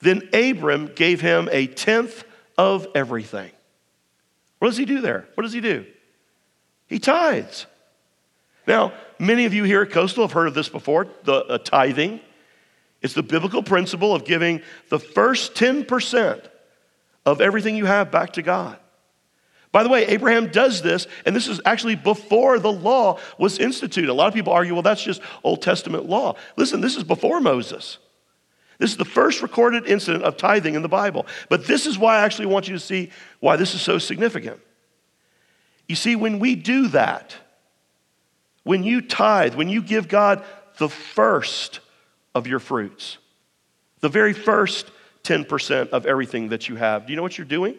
Then 0.00 0.28
Abram 0.32 0.90
gave 0.94 1.20
him 1.20 1.48
a 1.52 1.66
tenth 1.66 2.24
of 2.58 2.86
everything. 2.94 3.50
What 4.58 4.68
does 4.68 4.76
he 4.76 4.84
do 4.84 5.00
there? 5.00 5.28
What 5.34 5.42
does 5.44 5.52
he 5.52 5.60
do? 5.60 5.86
He 6.86 6.98
tithes. 6.98 7.66
Now, 8.66 8.92
many 9.18 9.44
of 9.44 9.54
you 9.54 9.64
here 9.64 9.82
at 9.82 9.90
Coastal 9.90 10.24
have 10.24 10.32
heard 10.32 10.48
of 10.48 10.54
this 10.54 10.68
before 10.68 11.06
the 11.24 11.34
uh, 11.34 11.58
tithing. 11.58 12.20
It's 13.02 13.14
the 13.14 13.22
biblical 13.22 13.62
principle 13.62 14.14
of 14.14 14.24
giving 14.24 14.62
the 14.88 14.98
first 14.98 15.54
10% 15.54 16.44
of 17.24 17.40
everything 17.40 17.76
you 17.76 17.86
have 17.86 18.10
back 18.10 18.34
to 18.34 18.42
God. 18.42 18.78
By 19.72 19.84
the 19.84 19.88
way, 19.88 20.04
Abraham 20.06 20.50
does 20.50 20.82
this, 20.82 21.06
and 21.24 21.34
this 21.34 21.46
is 21.46 21.60
actually 21.64 21.94
before 21.94 22.58
the 22.58 22.72
law 22.72 23.18
was 23.38 23.58
instituted. 23.58 24.10
A 24.10 24.14
lot 24.14 24.26
of 24.26 24.34
people 24.34 24.52
argue, 24.52 24.72
well, 24.72 24.82
that's 24.82 25.02
just 25.02 25.22
Old 25.44 25.62
Testament 25.62 26.08
law. 26.08 26.34
Listen, 26.56 26.80
this 26.80 26.96
is 26.96 27.04
before 27.04 27.40
Moses. 27.40 27.98
This 28.78 28.90
is 28.90 28.96
the 28.96 29.04
first 29.04 29.42
recorded 29.42 29.86
incident 29.86 30.24
of 30.24 30.36
tithing 30.36 30.74
in 30.74 30.82
the 30.82 30.88
Bible. 30.88 31.26
But 31.48 31.66
this 31.66 31.86
is 31.86 31.98
why 31.98 32.16
I 32.16 32.22
actually 32.22 32.46
want 32.46 32.66
you 32.66 32.74
to 32.74 32.80
see 32.80 33.10
why 33.38 33.56
this 33.56 33.74
is 33.74 33.80
so 33.80 33.98
significant. 33.98 34.58
You 35.86 35.96
see, 35.96 36.16
when 36.16 36.38
we 36.38 36.56
do 36.56 36.88
that, 36.88 37.36
when 38.64 38.82
you 38.82 39.02
tithe, 39.02 39.54
when 39.54 39.68
you 39.68 39.82
give 39.82 40.08
God 40.08 40.42
the 40.78 40.88
first 40.88 41.80
of 42.34 42.46
your 42.46 42.58
fruits, 42.58 43.18
the 44.00 44.08
very 44.08 44.32
first 44.32 44.90
10% 45.24 45.90
of 45.90 46.06
everything 46.06 46.48
that 46.48 46.68
you 46.68 46.76
have, 46.76 47.06
do 47.06 47.12
you 47.12 47.16
know 47.16 47.22
what 47.22 47.38
you're 47.38 47.44
doing? 47.44 47.76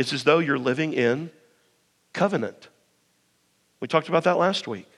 It's 0.00 0.14
as 0.14 0.24
though 0.24 0.38
you're 0.38 0.58
living 0.58 0.94
in 0.94 1.30
covenant. 2.14 2.68
We 3.80 3.86
talked 3.86 4.08
about 4.08 4.24
that 4.24 4.38
last 4.38 4.66
week. 4.66 4.88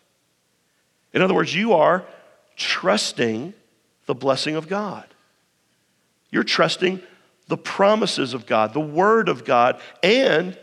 In 1.12 1.20
other 1.22 1.34
words, 1.34 1.52
you 1.52 1.72
are 1.72 2.04
trusting 2.54 3.52
the 4.06 4.14
blessing 4.14 4.54
of 4.54 4.68
God. 4.68 5.04
You're 6.30 6.44
trusting 6.44 7.02
the 7.48 7.56
promises 7.56 8.32
of 8.32 8.46
God, 8.46 8.74
the 8.74 8.80
word 8.80 9.28
of 9.28 9.44
God, 9.44 9.80
and 10.04 10.56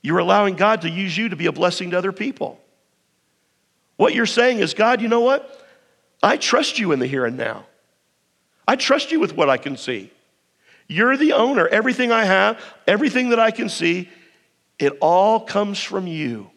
you're 0.00 0.20
allowing 0.20 0.56
God 0.56 0.80
to 0.80 0.88
use 0.88 1.14
you 1.14 1.28
to 1.28 1.36
be 1.36 1.44
a 1.44 1.52
blessing 1.52 1.90
to 1.90 1.98
other 1.98 2.10
people. 2.10 2.58
What 3.96 4.14
you're 4.14 4.24
saying 4.24 4.60
is, 4.60 4.72
God, 4.72 5.02
you 5.02 5.08
know 5.08 5.20
what? 5.20 5.62
I 6.22 6.38
trust 6.38 6.78
you 6.78 6.92
in 6.92 7.00
the 7.00 7.06
here 7.06 7.26
and 7.26 7.36
now. 7.36 7.66
I 8.66 8.76
trust 8.76 9.12
you 9.12 9.20
with 9.20 9.36
what 9.36 9.50
I 9.50 9.58
can 9.58 9.76
see. 9.76 10.10
You're 10.92 11.16
the 11.16 11.32
owner. 11.32 11.66
Everything 11.66 12.12
I 12.12 12.24
have, 12.24 12.62
everything 12.86 13.30
that 13.30 13.40
I 13.40 13.50
can 13.50 13.68
see, 13.68 14.10
it 14.78 14.92
all 15.00 15.40
comes 15.40 15.82
from 15.82 16.06
you. 16.06 16.50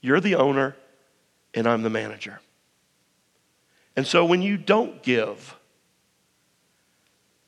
You're 0.00 0.20
the 0.20 0.36
owner, 0.36 0.74
and 1.52 1.66
I'm 1.66 1.82
the 1.82 1.90
manager. 1.90 2.40
And 3.94 4.06
so 4.06 4.24
when 4.24 4.40
you 4.40 4.56
don't 4.56 5.02
give, 5.02 5.54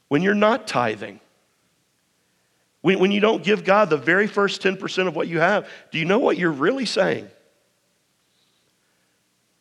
when 0.09 0.21
you're 0.21 0.35
not 0.35 0.69
tithing, 0.69 1.21
when, 2.83 2.99
when 2.99 3.11
you 3.11 3.21
don't 3.21 3.43
give 3.43 3.65
God 3.65 3.89
the 3.89 3.97
very 3.97 4.27
first 4.27 4.63
10% 4.63 5.09
of 5.09 5.17
what 5.17 5.27
you 5.27 5.39
have, 5.41 5.67
do 5.91 5.99
you 5.99 6.05
know 6.05 6.19
what 6.19 6.37
you're 6.37 6.53
really 6.53 6.85
saying? 6.85 7.29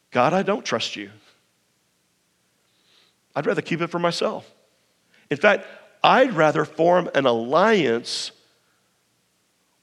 God, 0.09 0.33
I 0.33 0.43
don't 0.43 0.65
trust 0.65 0.97
you. 0.97 1.09
I'd 3.33 3.45
rather 3.45 3.61
keep 3.61 3.79
it 3.79 3.87
for 3.87 3.99
myself. 3.99 4.51
In 5.29 5.37
fact, 5.37 5.65
I'd 6.03 6.33
rather 6.33 6.65
form 6.65 7.09
an 7.13 7.25
alliance 7.25 8.31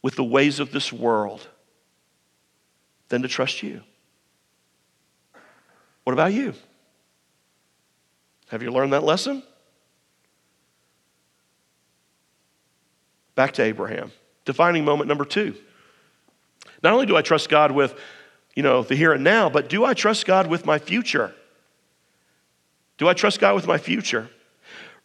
with 0.03 0.17
the 0.17 0.25
ways 0.25 0.61
of 0.61 0.73
this 0.73 0.93
world 0.93 1.47
than 3.09 3.23
to 3.23 3.29
trust 3.29 3.63
you. 3.63 3.83
What 6.05 6.13
about 6.13 6.33
you? 6.33 6.55
Have 8.49 8.63
you 8.63 8.71
learned 8.71 8.93
that 8.93 9.05
lesson? 9.05 9.43
Back 13.35 13.53
to 13.55 13.63
Abraham. 13.63 14.11
Defining 14.45 14.85
moment 14.85 15.09
number 15.09 15.25
two. 15.25 15.55
Not 16.83 16.93
only 16.93 17.07
do 17.07 17.17
I 17.17 17.23
trust 17.23 17.49
God 17.49 17.73
with, 17.73 17.95
you 18.55 18.63
know, 18.63 18.83
the 18.83 18.97
here 18.97 19.13
and 19.13 19.23
now, 19.23 19.49
but 19.49 19.69
do 19.69 19.85
I 19.85 19.95
trust 19.95 20.27
God 20.27 20.47
with 20.47 20.65
my 20.65 20.79
future? 20.79 21.35
Do 22.97 23.09
I 23.09 23.15
trust 23.15 23.39
God 23.39 23.55
with 23.55 23.67
my 23.67 23.79
future? 23.79 24.31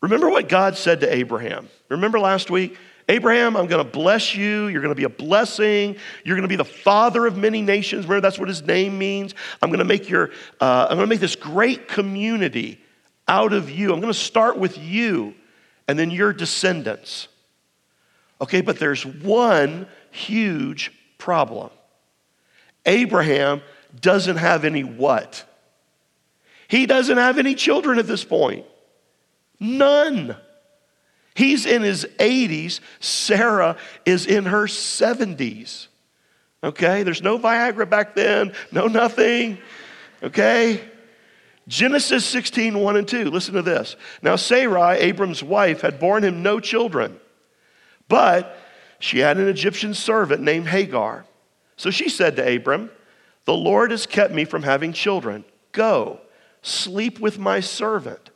Remember 0.03 0.29
what 0.29 0.49
God 0.49 0.75
said 0.75 0.99
to 0.99 1.15
Abraham. 1.15 1.69
Remember 1.87 2.19
last 2.19 2.51
week? 2.51 2.77
Abraham, 3.07 3.55
I'm 3.55 3.67
going 3.67 3.83
to 3.83 3.89
bless 3.89 4.35
you. 4.35 4.67
You're 4.67 4.81
going 4.81 4.91
to 4.91 4.95
be 4.95 5.05
a 5.05 5.09
blessing. 5.09 5.95
You're 6.25 6.35
going 6.35 6.43
to 6.43 6.49
be 6.49 6.57
the 6.57 6.65
father 6.65 7.25
of 7.25 7.37
many 7.37 7.61
nations. 7.61 8.03
Remember, 8.03 8.19
that's 8.19 8.37
what 8.37 8.49
his 8.49 8.61
name 8.61 8.97
means. 8.97 9.33
I'm 9.61 9.69
going 9.69 9.79
to 9.79 9.85
make 9.85 10.09
your, 10.09 10.31
uh, 10.59 10.87
I'm 10.89 10.97
going 10.97 11.07
to 11.07 11.09
make 11.09 11.21
this 11.21 11.37
great 11.37 11.87
community 11.87 12.81
out 13.29 13.53
of 13.53 13.69
you. 13.69 13.93
I'm 13.93 14.01
going 14.01 14.11
to 14.11 14.19
start 14.19 14.57
with 14.57 14.77
you 14.77 15.35
and 15.87 15.97
then 15.97 16.11
your 16.11 16.33
descendants. 16.33 17.29
Okay, 18.41 18.59
but 18.59 18.79
there's 18.79 19.05
one 19.05 19.87
huge 20.11 20.91
problem. 21.17 21.69
Abraham 22.85 23.61
doesn't 24.01 24.35
have 24.35 24.65
any 24.65 24.83
what? 24.83 25.45
He 26.67 26.87
doesn't 26.87 27.17
have 27.17 27.37
any 27.37 27.55
children 27.55 27.99
at 27.99 28.07
this 28.07 28.25
point. 28.25 28.65
None. 29.59 30.35
He's 31.35 31.65
in 31.65 31.81
his 31.81 32.05
80s. 32.19 32.79
Sarah 32.99 33.77
is 34.05 34.25
in 34.25 34.45
her 34.45 34.65
70s. 34.65 35.87
Okay? 36.63 37.03
There's 37.03 37.21
no 37.21 37.37
Viagra 37.39 37.89
back 37.89 38.15
then, 38.15 38.53
no 38.71 38.87
nothing. 38.87 39.57
Okay? 40.21 40.81
Genesis 41.67 42.25
16, 42.25 42.77
1 42.77 42.97
and 42.97 43.07
2. 43.07 43.29
Listen 43.29 43.53
to 43.55 43.61
this. 43.61 43.95
Now, 44.21 44.35
Sarai, 44.35 44.97
Abram's 44.99 45.43
wife, 45.43 45.81
had 45.81 45.99
borne 45.99 46.23
him 46.23 46.43
no 46.43 46.59
children, 46.59 47.19
but 48.07 48.57
she 48.99 49.19
had 49.19 49.37
an 49.37 49.47
Egyptian 49.47 49.93
servant 49.93 50.41
named 50.41 50.67
Hagar. 50.67 51.25
So 51.77 51.89
she 51.89 52.09
said 52.09 52.35
to 52.35 52.55
Abram, 52.55 52.89
The 53.45 53.53
Lord 53.53 53.91
has 53.91 54.05
kept 54.05 54.33
me 54.33 54.45
from 54.45 54.63
having 54.63 54.93
children. 54.93 55.45
Go, 55.71 56.19
sleep 56.61 57.19
with 57.19 57.39
my 57.39 57.59
servant. 57.59 58.29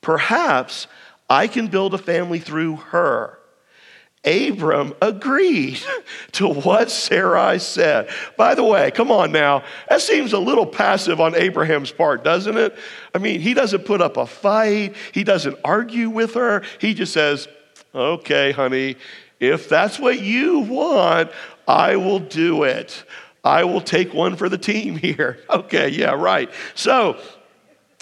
Perhaps 0.00 0.86
I 1.28 1.46
can 1.46 1.68
build 1.68 1.94
a 1.94 1.98
family 1.98 2.38
through 2.38 2.76
her. 2.76 3.38
Abram 4.24 4.92
agreed 5.00 5.80
to 6.32 6.48
what 6.48 6.90
Sarai 6.90 7.58
said. 7.58 8.10
By 8.36 8.54
the 8.54 8.64
way, 8.64 8.90
come 8.90 9.10
on 9.10 9.32
now. 9.32 9.64
That 9.88 10.02
seems 10.02 10.32
a 10.32 10.38
little 10.38 10.66
passive 10.66 11.20
on 11.20 11.34
Abraham's 11.34 11.90
part, 11.90 12.22
doesn't 12.22 12.56
it? 12.56 12.76
I 13.14 13.18
mean, 13.18 13.40
he 13.40 13.54
doesn't 13.54 13.86
put 13.86 14.02
up 14.02 14.16
a 14.16 14.26
fight, 14.26 14.94
he 15.12 15.24
doesn't 15.24 15.56
argue 15.64 16.10
with 16.10 16.34
her. 16.34 16.62
He 16.78 16.92
just 16.92 17.12
says, 17.12 17.48
Okay, 17.94 18.52
honey, 18.52 18.96
if 19.40 19.68
that's 19.68 19.98
what 19.98 20.20
you 20.20 20.60
want, 20.60 21.30
I 21.66 21.96
will 21.96 22.20
do 22.20 22.64
it. 22.64 23.04
I 23.42 23.64
will 23.64 23.80
take 23.80 24.12
one 24.12 24.36
for 24.36 24.48
the 24.48 24.58
team 24.58 24.96
here. 24.96 25.38
Okay, 25.48 25.88
yeah, 25.88 26.10
right. 26.10 26.50
So, 26.74 27.16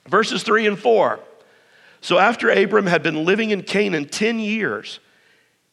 verses 0.08 0.42
three 0.42 0.66
and 0.66 0.78
four. 0.78 1.20
So 2.00 2.18
after 2.18 2.50
Abram 2.50 2.86
had 2.86 3.02
been 3.02 3.24
living 3.24 3.50
in 3.50 3.62
Canaan 3.62 4.06
10 4.06 4.38
years, 4.38 5.00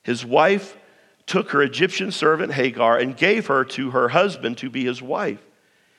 his 0.04 0.26
wife 0.26 0.78
took 1.26 1.52
her 1.52 1.62
Egyptian 1.62 2.12
servant 2.12 2.54
Hagar 2.54 2.98
and 2.98 3.18
gave 3.18 3.48
her 3.48 3.64
to 3.66 3.92
her 3.92 4.10
husband 4.10 4.58
to 4.60 4.70
be 4.70 4.86
his 4.86 5.02
wife. 5.02 5.42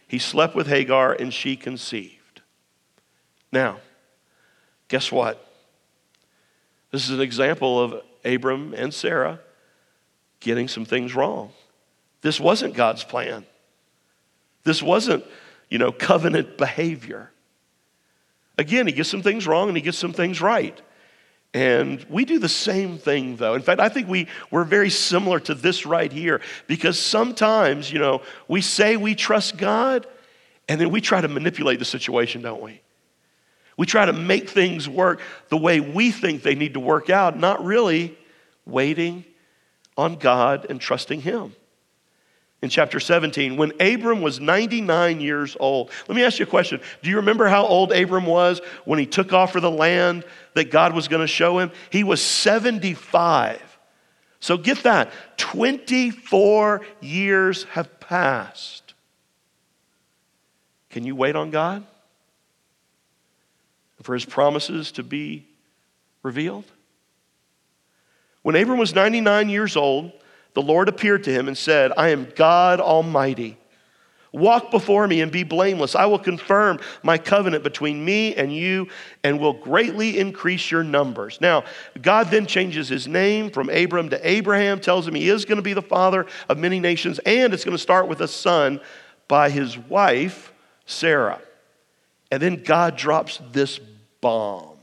He 0.08 0.18
slept 0.18 0.54
with 0.54 0.68
Hagar 0.68 1.12
and 1.12 1.32
she 1.32 1.56
conceived. 1.56 2.42
Now, 3.50 3.78
guess 4.88 5.10
what? 5.10 5.44
This 6.92 7.04
is 7.04 7.10
an 7.10 7.20
example 7.20 7.80
of 7.80 8.02
Abram 8.24 8.74
and 8.74 8.94
Sarah 8.94 9.40
getting 10.40 10.68
some 10.68 10.84
things 10.84 11.14
wrong. 11.14 11.52
This 12.22 12.38
wasn't 12.38 12.74
God's 12.74 13.04
plan. 13.04 13.44
This 14.64 14.82
wasn't, 14.82 15.24
you 15.68 15.78
know, 15.78 15.92
covenant 15.92 16.56
behavior. 16.56 17.30
Again, 18.58 18.86
he 18.86 18.92
gets 18.92 19.08
some 19.08 19.22
things 19.22 19.46
wrong 19.46 19.68
and 19.68 19.76
he 19.76 19.82
gets 19.82 19.98
some 19.98 20.12
things 20.12 20.40
right. 20.40 20.80
And 21.52 22.04
we 22.10 22.24
do 22.24 22.38
the 22.38 22.48
same 22.48 22.98
thing, 22.98 23.36
though. 23.36 23.54
In 23.54 23.62
fact, 23.62 23.80
I 23.80 23.88
think 23.88 24.08
we, 24.08 24.28
we're 24.50 24.64
very 24.64 24.90
similar 24.90 25.40
to 25.40 25.54
this 25.54 25.86
right 25.86 26.12
here 26.12 26.40
because 26.66 26.98
sometimes, 26.98 27.90
you 27.90 27.98
know, 27.98 28.22
we 28.48 28.60
say 28.60 28.96
we 28.96 29.14
trust 29.14 29.56
God 29.56 30.06
and 30.68 30.80
then 30.80 30.90
we 30.90 31.00
try 31.00 31.20
to 31.20 31.28
manipulate 31.28 31.78
the 31.78 31.84
situation, 31.84 32.42
don't 32.42 32.60
we? 32.60 32.80
We 33.78 33.86
try 33.86 34.06
to 34.06 34.12
make 34.12 34.48
things 34.48 34.88
work 34.88 35.20
the 35.48 35.56
way 35.56 35.80
we 35.80 36.10
think 36.10 36.42
they 36.42 36.54
need 36.54 36.74
to 36.74 36.80
work 36.80 37.10
out, 37.10 37.38
not 37.38 37.64
really 37.64 38.16
waiting 38.64 39.24
on 39.96 40.16
God 40.16 40.66
and 40.68 40.80
trusting 40.80 41.20
Him 41.20 41.54
in 42.66 42.70
chapter 42.70 42.98
17 42.98 43.56
when 43.56 43.70
Abram 43.80 44.20
was 44.20 44.40
99 44.40 45.20
years 45.20 45.56
old. 45.60 45.88
Let 46.08 46.16
me 46.16 46.24
ask 46.24 46.40
you 46.40 46.46
a 46.46 46.48
question. 46.48 46.80
Do 47.00 47.08
you 47.08 47.16
remember 47.16 47.46
how 47.46 47.64
old 47.64 47.92
Abram 47.92 48.26
was 48.26 48.60
when 48.84 48.98
he 48.98 49.06
took 49.06 49.32
off 49.32 49.52
for 49.52 49.60
the 49.60 49.70
land 49.70 50.24
that 50.54 50.72
God 50.72 50.92
was 50.92 51.06
going 51.06 51.20
to 51.20 51.28
show 51.28 51.60
him? 51.60 51.70
He 51.90 52.02
was 52.02 52.20
75. 52.20 53.62
So 54.40 54.58
get 54.58 54.82
that 54.82 55.12
24 55.36 56.84
years 57.00 57.62
have 57.70 58.00
passed. 58.00 58.94
Can 60.90 61.04
you 61.04 61.14
wait 61.14 61.36
on 61.36 61.52
God 61.52 61.86
for 64.02 64.12
his 64.12 64.24
promises 64.24 64.90
to 64.92 65.04
be 65.04 65.46
revealed? 66.24 66.64
When 68.42 68.56
Abram 68.56 68.78
was 68.78 68.92
99 68.92 69.50
years 69.50 69.76
old, 69.76 70.10
the 70.56 70.62
Lord 70.62 70.88
appeared 70.88 71.22
to 71.24 71.30
him 71.30 71.48
and 71.48 71.58
said, 71.58 71.92
I 71.98 72.08
am 72.08 72.28
God 72.34 72.80
Almighty. 72.80 73.58
Walk 74.32 74.70
before 74.70 75.06
me 75.06 75.20
and 75.20 75.30
be 75.30 75.42
blameless. 75.42 75.94
I 75.94 76.06
will 76.06 76.18
confirm 76.18 76.80
my 77.02 77.18
covenant 77.18 77.62
between 77.62 78.02
me 78.02 78.34
and 78.34 78.50
you 78.50 78.88
and 79.22 79.38
will 79.38 79.52
greatly 79.52 80.18
increase 80.18 80.70
your 80.70 80.82
numbers. 80.82 81.42
Now, 81.42 81.64
God 82.00 82.30
then 82.30 82.46
changes 82.46 82.88
his 82.88 83.06
name 83.06 83.50
from 83.50 83.68
Abram 83.68 84.08
to 84.08 84.26
Abraham, 84.26 84.80
tells 84.80 85.06
him 85.06 85.14
he 85.14 85.28
is 85.28 85.44
going 85.44 85.56
to 85.56 85.62
be 85.62 85.74
the 85.74 85.82
father 85.82 86.24
of 86.48 86.56
many 86.56 86.80
nations, 86.80 87.18
and 87.26 87.52
it's 87.52 87.62
going 87.62 87.76
to 87.76 87.82
start 87.82 88.08
with 88.08 88.22
a 88.22 88.28
son 88.28 88.80
by 89.28 89.50
his 89.50 89.76
wife, 89.76 90.54
Sarah. 90.86 91.42
And 92.30 92.40
then 92.40 92.62
God 92.62 92.96
drops 92.96 93.42
this 93.52 93.78
bomb. 94.22 94.78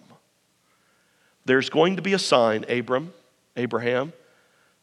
There's 1.45 1.71
going 1.71 1.95
to 1.95 2.03
be 2.03 2.13
a 2.13 2.19
sign, 2.19 2.63
Abram, 2.69 3.11
Abraham 3.57 4.13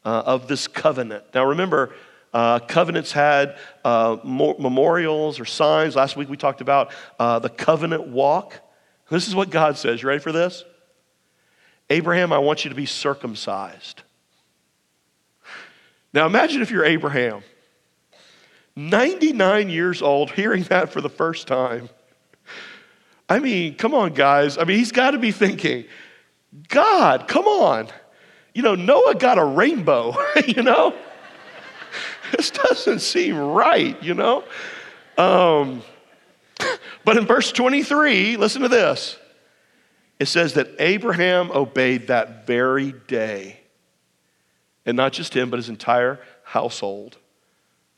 uh, 0.04 0.22
of 0.26 0.48
this 0.48 0.66
covenant. 0.66 1.24
Now, 1.34 1.46
remember, 1.46 1.92
uh, 2.32 2.60
covenants 2.60 3.12
had 3.12 3.56
uh, 3.84 4.16
memorials 4.24 5.40
or 5.40 5.44
signs. 5.44 5.96
Last 5.96 6.16
week 6.16 6.28
we 6.28 6.36
talked 6.36 6.60
about 6.60 6.92
uh, 7.18 7.38
the 7.38 7.48
covenant 7.48 8.08
walk. 8.08 8.54
This 9.10 9.26
is 9.26 9.34
what 9.34 9.50
God 9.50 9.76
says. 9.76 10.02
You 10.02 10.08
ready 10.08 10.20
for 10.20 10.32
this? 10.32 10.64
Abraham, 11.88 12.32
I 12.32 12.38
want 12.38 12.64
you 12.64 12.68
to 12.68 12.76
be 12.76 12.86
circumcised. 12.86 14.02
Now, 16.12 16.26
imagine 16.26 16.62
if 16.62 16.70
you're 16.70 16.84
Abraham, 16.84 17.42
99 18.76 19.68
years 19.68 20.00
old, 20.00 20.30
hearing 20.30 20.62
that 20.64 20.92
for 20.92 21.00
the 21.00 21.08
first 21.08 21.48
time. 21.48 21.88
I 23.28 23.38
mean, 23.38 23.74
come 23.74 23.94
on, 23.94 24.14
guys. 24.14 24.56
I 24.58 24.64
mean, 24.64 24.78
he's 24.78 24.92
got 24.92 25.12
to 25.12 25.18
be 25.18 25.32
thinking, 25.32 25.84
God, 26.68 27.28
come 27.28 27.46
on. 27.46 27.88
You 28.54 28.62
know, 28.62 28.74
Noah 28.74 29.14
got 29.14 29.38
a 29.38 29.44
rainbow, 29.44 30.16
you 30.46 30.62
know? 30.62 30.94
this 32.36 32.50
doesn't 32.50 33.00
seem 33.00 33.36
right, 33.36 34.00
you 34.02 34.14
know? 34.14 34.44
Um, 35.18 35.82
but 37.04 37.16
in 37.16 37.26
verse 37.26 37.52
23, 37.52 38.36
listen 38.36 38.62
to 38.62 38.68
this. 38.68 39.16
It 40.18 40.26
says 40.26 40.54
that 40.54 40.68
Abraham 40.78 41.50
obeyed 41.50 42.08
that 42.08 42.46
very 42.46 42.92
day. 43.06 43.58
And 44.86 44.96
not 44.96 45.12
just 45.12 45.34
him, 45.34 45.50
but 45.50 45.56
his 45.56 45.68
entire 45.68 46.20
household. 46.42 47.16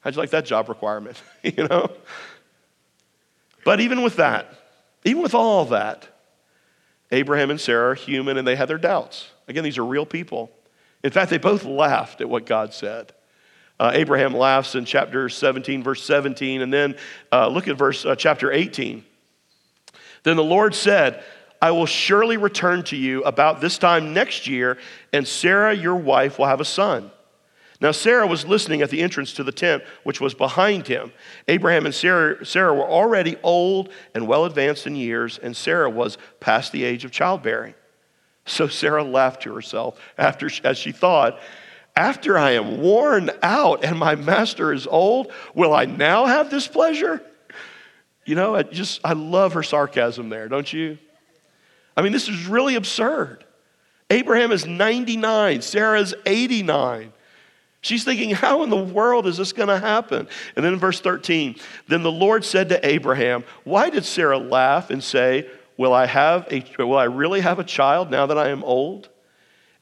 How'd 0.00 0.14
you 0.14 0.20
like 0.20 0.30
that 0.30 0.44
job 0.44 0.68
requirement? 0.68 1.20
you 1.42 1.66
know? 1.68 1.90
But 3.64 3.80
even 3.80 4.02
with 4.02 4.16
that, 4.16 4.52
even 5.04 5.22
with 5.22 5.34
all 5.34 5.64
that, 5.66 6.08
Abraham 7.10 7.50
and 7.50 7.60
Sarah 7.60 7.90
are 7.90 7.94
human 7.94 8.36
and 8.36 8.46
they 8.46 8.56
had 8.56 8.68
their 8.68 8.78
doubts. 8.78 9.30
Again, 9.52 9.64
these 9.64 9.76
are 9.76 9.84
real 9.84 10.06
people. 10.06 10.50
In 11.04 11.10
fact, 11.10 11.28
they 11.28 11.36
both 11.36 11.66
laughed 11.66 12.22
at 12.22 12.28
what 12.30 12.46
God 12.46 12.72
said. 12.72 13.12
Uh, 13.78 13.90
Abraham 13.92 14.34
laughs 14.34 14.74
in 14.74 14.86
chapter 14.86 15.28
17, 15.28 15.82
verse 15.82 16.02
17, 16.02 16.62
and 16.62 16.72
then 16.72 16.96
uh, 17.30 17.48
look 17.48 17.68
at 17.68 17.76
verse 17.76 18.06
uh, 18.06 18.16
chapter 18.16 18.50
18. 18.50 19.04
Then 20.22 20.36
the 20.36 20.42
Lord 20.42 20.74
said, 20.74 21.22
I 21.60 21.72
will 21.72 21.84
surely 21.84 22.38
return 22.38 22.82
to 22.84 22.96
you 22.96 23.24
about 23.24 23.60
this 23.60 23.76
time 23.76 24.14
next 24.14 24.46
year, 24.46 24.78
and 25.12 25.28
Sarah, 25.28 25.74
your 25.74 25.96
wife, 25.96 26.38
will 26.38 26.46
have 26.46 26.62
a 26.62 26.64
son. 26.64 27.10
Now, 27.78 27.90
Sarah 27.90 28.26
was 28.26 28.46
listening 28.46 28.80
at 28.80 28.88
the 28.88 29.02
entrance 29.02 29.34
to 29.34 29.44
the 29.44 29.52
tent, 29.52 29.82
which 30.02 30.18
was 30.18 30.32
behind 30.32 30.86
him. 30.86 31.12
Abraham 31.46 31.84
and 31.84 31.94
Sarah, 31.94 32.46
Sarah 32.46 32.72
were 32.72 32.88
already 32.88 33.36
old 33.42 33.90
and 34.14 34.26
well 34.26 34.46
advanced 34.46 34.86
in 34.86 34.96
years, 34.96 35.36
and 35.36 35.54
Sarah 35.54 35.90
was 35.90 36.16
past 36.40 36.72
the 36.72 36.84
age 36.84 37.04
of 37.04 37.10
childbearing. 37.10 37.74
So 38.44 38.66
Sarah 38.68 39.04
laughed 39.04 39.42
to 39.42 39.54
herself 39.54 40.00
after, 40.18 40.50
as 40.64 40.78
she 40.78 40.92
thought, 40.92 41.38
After 41.94 42.38
I 42.38 42.52
am 42.52 42.80
worn 42.80 43.30
out 43.42 43.84
and 43.84 43.98
my 43.98 44.14
master 44.14 44.72
is 44.72 44.86
old, 44.86 45.32
will 45.54 45.74
I 45.74 45.84
now 45.84 46.26
have 46.26 46.50
this 46.50 46.66
pleasure? 46.66 47.22
You 48.24 48.34
know, 48.34 48.54
I 48.54 48.62
just, 48.62 49.00
I 49.04 49.14
love 49.14 49.54
her 49.54 49.62
sarcasm 49.62 50.28
there, 50.28 50.48
don't 50.48 50.72
you? 50.72 50.98
I 51.96 52.02
mean, 52.02 52.12
this 52.12 52.28
is 52.28 52.46
really 52.46 52.76
absurd. 52.76 53.44
Abraham 54.10 54.52
is 54.52 54.66
99, 54.66 55.62
Sarah 55.62 56.00
is 56.00 56.14
89. 56.26 57.12
She's 57.80 58.04
thinking, 58.04 58.30
how 58.30 58.62
in 58.62 58.70
the 58.70 58.76
world 58.76 59.26
is 59.26 59.38
this 59.38 59.52
going 59.52 59.68
to 59.68 59.78
happen? 59.78 60.28
And 60.54 60.64
then 60.64 60.74
in 60.74 60.78
verse 60.78 61.00
13, 61.00 61.56
then 61.88 62.04
the 62.04 62.12
Lord 62.12 62.44
said 62.44 62.68
to 62.68 62.86
Abraham, 62.86 63.42
Why 63.64 63.90
did 63.90 64.04
Sarah 64.04 64.38
laugh 64.38 64.90
and 64.90 65.02
say, 65.02 65.50
Will 65.76 65.92
I, 65.92 66.06
have 66.06 66.46
a, 66.50 66.64
will 66.78 66.98
I 66.98 67.04
really 67.04 67.40
have 67.40 67.58
a 67.58 67.64
child 67.64 68.10
now 68.10 68.26
that 68.26 68.38
I 68.38 68.50
am 68.50 68.62
old? 68.62 69.08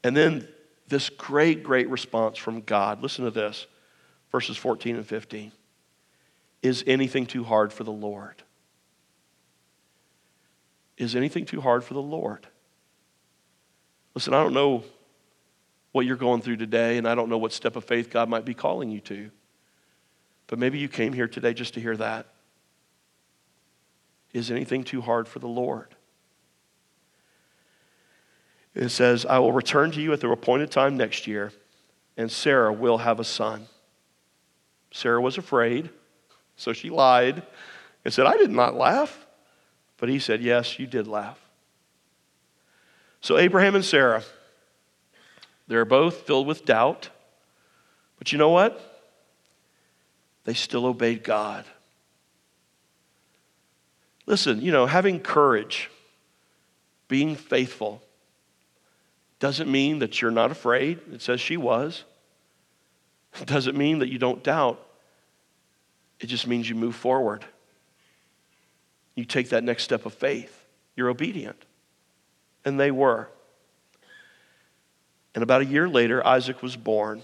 And 0.03 0.15
then 0.15 0.47
this 0.87 1.09
great, 1.09 1.63
great 1.63 1.89
response 1.89 2.37
from 2.37 2.61
God. 2.61 3.01
Listen 3.01 3.25
to 3.25 3.31
this 3.31 3.67
verses 4.31 4.57
14 4.57 4.95
and 4.95 5.05
15. 5.05 5.51
Is 6.61 6.83
anything 6.87 7.25
too 7.25 7.43
hard 7.43 7.73
for 7.73 7.83
the 7.83 7.91
Lord? 7.91 8.43
Is 10.97 11.15
anything 11.15 11.45
too 11.45 11.61
hard 11.61 11.83
for 11.83 11.93
the 11.93 12.01
Lord? 12.01 12.47
Listen, 14.13 14.33
I 14.33 14.43
don't 14.43 14.53
know 14.53 14.83
what 15.91 16.05
you're 16.05 16.15
going 16.15 16.41
through 16.41 16.57
today, 16.57 16.97
and 16.97 17.07
I 17.07 17.15
don't 17.15 17.29
know 17.29 17.37
what 17.37 17.51
step 17.51 17.75
of 17.75 17.83
faith 17.83 18.09
God 18.09 18.29
might 18.29 18.45
be 18.45 18.53
calling 18.53 18.89
you 18.89 19.01
to. 19.01 19.31
But 20.47 20.59
maybe 20.59 20.77
you 20.77 20.87
came 20.87 21.13
here 21.13 21.27
today 21.27 21.53
just 21.53 21.73
to 21.73 21.81
hear 21.81 21.97
that. 21.97 22.27
Is 24.33 24.49
anything 24.51 24.83
too 24.83 25.01
hard 25.01 25.27
for 25.27 25.39
the 25.39 25.47
Lord? 25.47 25.95
It 28.73 28.89
says, 28.89 29.25
I 29.25 29.39
will 29.39 29.51
return 29.51 29.91
to 29.91 30.01
you 30.01 30.13
at 30.13 30.21
the 30.21 30.29
appointed 30.29 30.71
time 30.71 30.95
next 30.95 31.27
year, 31.27 31.51
and 32.15 32.31
Sarah 32.31 32.71
will 32.71 32.99
have 32.99 33.19
a 33.19 33.23
son. 33.23 33.67
Sarah 34.91 35.21
was 35.21 35.37
afraid, 35.37 35.89
so 36.55 36.71
she 36.71 36.89
lied 36.89 37.43
and 38.05 38.13
said, 38.13 38.25
I 38.25 38.37
did 38.37 38.51
not 38.51 38.75
laugh. 38.75 39.25
But 39.97 40.09
he 40.09 40.19
said, 40.19 40.41
Yes, 40.41 40.79
you 40.79 40.87
did 40.87 41.07
laugh. 41.07 41.39
So 43.21 43.37
Abraham 43.37 43.75
and 43.75 43.85
Sarah, 43.85 44.23
they're 45.67 45.85
both 45.85 46.21
filled 46.25 46.47
with 46.47 46.65
doubt. 46.65 47.09
But 48.17 48.31
you 48.31 48.37
know 48.37 48.49
what? 48.49 48.81
They 50.43 50.55
still 50.55 50.87
obeyed 50.87 51.23
God. 51.23 51.65
Listen, 54.25 54.61
you 54.61 54.71
know, 54.71 54.85
having 54.85 55.19
courage, 55.19 55.89
being 57.07 57.35
faithful, 57.35 58.01
doesn't 59.39 59.69
mean 59.69 59.99
that 59.99 60.21
you're 60.21 60.31
not 60.31 60.51
afraid. 60.51 60.99
It 61.11 61.21
says 61.21 61.41
she 61.41 61.57
was. 61.57 62.03
It 63.39 63.47
doesn't 63.47 63.75
mean 63.75 63.99
that 63.99 64.09
you 64.09 64.19
don't 64.19 64.43
doubt. 64.43 64.79
It 66.19 66.27
just 66.27 66.45
means 66.45 66.69
you 66.69 66.75
move 66.75 66.95
forward. 66.95 67.43
You 69.15 69.25
take 69.25 69.49
that 69.49 69.63
next 69.63 69.83
step 69.83 70.05
of 70.05 70.13
faith. 70.13 70.65
You're 70.95 71.09
obedient. 71.09 71.61
And 72.63 72.79
they 72.79 72.91
were. 72.91 73.27
And 75.33 75.43
about 75.43 75.61
a 75.61 75.65
year 75.65 75.89
later, 75.89 76.25
Isaac 76.25 76.61
was 76.61 76.75
born. 76.75 77.23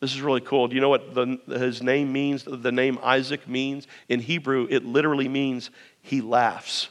This 0.00 0.14
is 0.14 0.22
really 0.22 0.40
cool. 0.40 0.68
Do 0.68 0.74
you 0.76 0.80
know 0.80 0.88
what 0.88 1.14
the, 1.14 1.40
his 1.48 1.82
name 1.82 2.12
means? 2.12 2.44
The 2.44 2.72
name 2.72 2.98
Isaac 3.02 3.48
means? 3.48 3.86
In 4.08 4.20
Hebrew, 4.20 4.66
it 4.70 4.84
literally 4.84 5.28
means 5.28 5.70
he 6.00 6.20
laughs. 6.20 6.88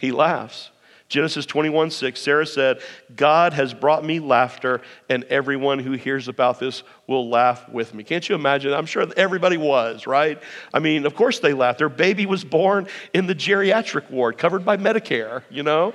He 0.00 0.12
laughs. 0.12 0.70
Genesis 1.08 1.46
21 1.46 1.90
6, 1.90 2.20
Sarah 2.20 2.46
said, 2.46 2.80
God 3.14 3.52
has 3.52 3.72
brought 3.72 4.04
me 4.04 4.18
laughter, 4.18 4.80
and 5.08 5.22
everyone 5.24 5.78
who 5.78 5.92
hears 5.92 6.28
about 6.28 6.58
this 6.58 6.82
will 7.06 7.28
laugh 7.28 7.68
with 7.68 7.94
me. 7.94 8.02
Can't 8.02 8.26
you 8.28 8.34
imagine? 8.34 8.72
I'm 8.72 8.86
sure 8.86 9.06
everybody 9.16 9.56
was, 9.56 10.06
right? 10.06 10.42
I 10.72 10.80
mean, 10.80 11.06
of 11.06 11.14
course 11.14 11.38
they 11.38 11.52
laughed. 11.52 11.78
Their 11.78 11.88
baby 11.88 12.26
was 12.26 12.42
born 12.42 12.88
in 13.12 13.26
the 13.26 13.34
geriatric 13.34 14.10
ward, 14.10 14.38
covered 14.38 14.64
by 14.64 14.76
Medicare, 14.76 15.42
you 15.50 15.62
know? 15.62 15.94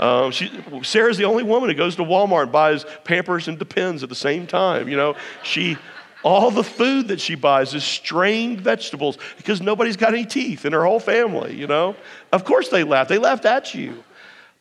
Um, 0.00 0.30
she, 0.30 0.50
Sarah's 0.82 1.18
the 1.18 1.24
only 1.24 1.42
woman 1.42 1.68
who 1.68 1.74
goes 1.74 1.94
to 1.96 2.02
Walmart 2.02 2.44
and 2.44 2.52
buys 2.52 2.86
Pampers 3.04 3.48
and 3.48 3.58
Depends 3.58 4.02
at 4.02 4.08
the 4.08 4.14
same 4.14 4.46
time. 4.46 4.88
You 4.88 4.96
know, 4.96 5.14
she, 5.42 5.76
all 6.24 6.50
the 6.50 6.64
food 6.64 7.08
that 7.08 7.20
she 7.20 7.34
buys 7.34 7.74
is 7.74 7.84
strained 7.84 8.62
vegetables 8.62 9.18
because 9.36 9.60
nobody's 9.60 9.98
got 9.98 10.14
any 10.14 10.24
teeth 10.24 10.64
in 10.64 10.72
her 10.72 10.86
whole 10.86 11.00
family. 11.00 11.54
You 11.54 11.66
know, 11.66 11.96
of 12.32 12.44
course 12.44 12.70
they 12.70 12.82
laugh. 12.82 13.08
They 13.08 13.18
laughed 13.18 13.44
at 13.44 13.74
you. 13.74 14.02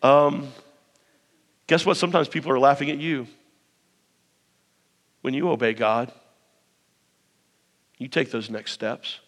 Um, 0.03 0.51
guess 1.67 1.85
what? 1.85 1.95
Sometimes 1.95 2.27
people 2.27 2.51
are 2.51 2.59
laughing 2.59 2.89
at 2.89 2.97
you 2.97 3.25
when 5.21 5.33
you 5.33 5.49
obey 5.49 5.73
God. 5.73 6.11
You 7.97 8.09
take 8.09 8.29
those 8.29 8.49
next 8.49 8.73
steps. 8.73 9.19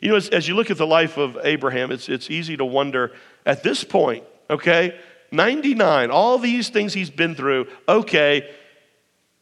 You 0.00 0.08
know, 0.08 0.16
as, 0.16 0.30
as, 0.30 0.48
you 0.48 0.54
look 0.54 0.70
at 0.70 0.78
the 0.78 0.86
life 0.86 1.18
of 1.18 1.36
Abraham, 1.42 1.90
it's, 1.90 2.08
it's 2.08 2.30
easy 2.30 2.56
to 2.56 2.64
wonder 2.64 3.12
at 3.44 3.62
this 3.62 3.82
point, 3.84 4.24
okay? 4.50 4.98
99, 5.32 6.10
all 6.10 6.38
these 6.38 6.68
things 6.68 6.92
he's 6.92 7.10
been 7.10 7.34
through, 7.34 7.68
okay, 7.88 8.50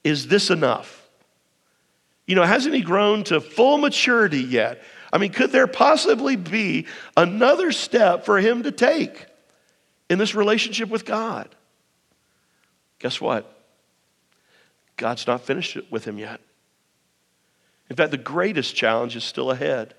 is 0.05 0.29
this 0.29 0.51
enough? 0.51 1.09
You 2.27 2.35
know, 2.35 2.45
hasn't 2.45 2.75
he 2.75 2.83
grown 2.83 3.25
to 3.25 3.41
full 3.41 3.79
maturity 3.79 4.43
yet? 4.43 4.83
I 5.13 5.19
mean, 5.19 5.33
could 5.33 5.51
there 5.51 5.67
possibly 5.67 6.37
be 6.37 6.87
another 7.17 7.73
step 7.73 8.27
for 8.27 8.39
him 8.39 8.65
to 8.65 8.73
take 8.73 9.27
in 10.11 10.19
this 10.19 10.35
relationship 10.35 10.91
with 10.91 11.07
God? 11.07 11.49
Guess 12.99 13.21
what? 13.21 13.55
God's 14.97 15.27
not 15.27 15.43
finished 15.43 15.79
with 15.91 16.05
him 16.05 16.19
yet. 16.19 16.41
In 17.89 17.97
fact, 17.97 18.11
the 18.11 18.19
greatest 18.19 18.75
challenge 18.75 19.17
is 19.17 19.25
still 19.25 19.51
ahead. 19.51 19.95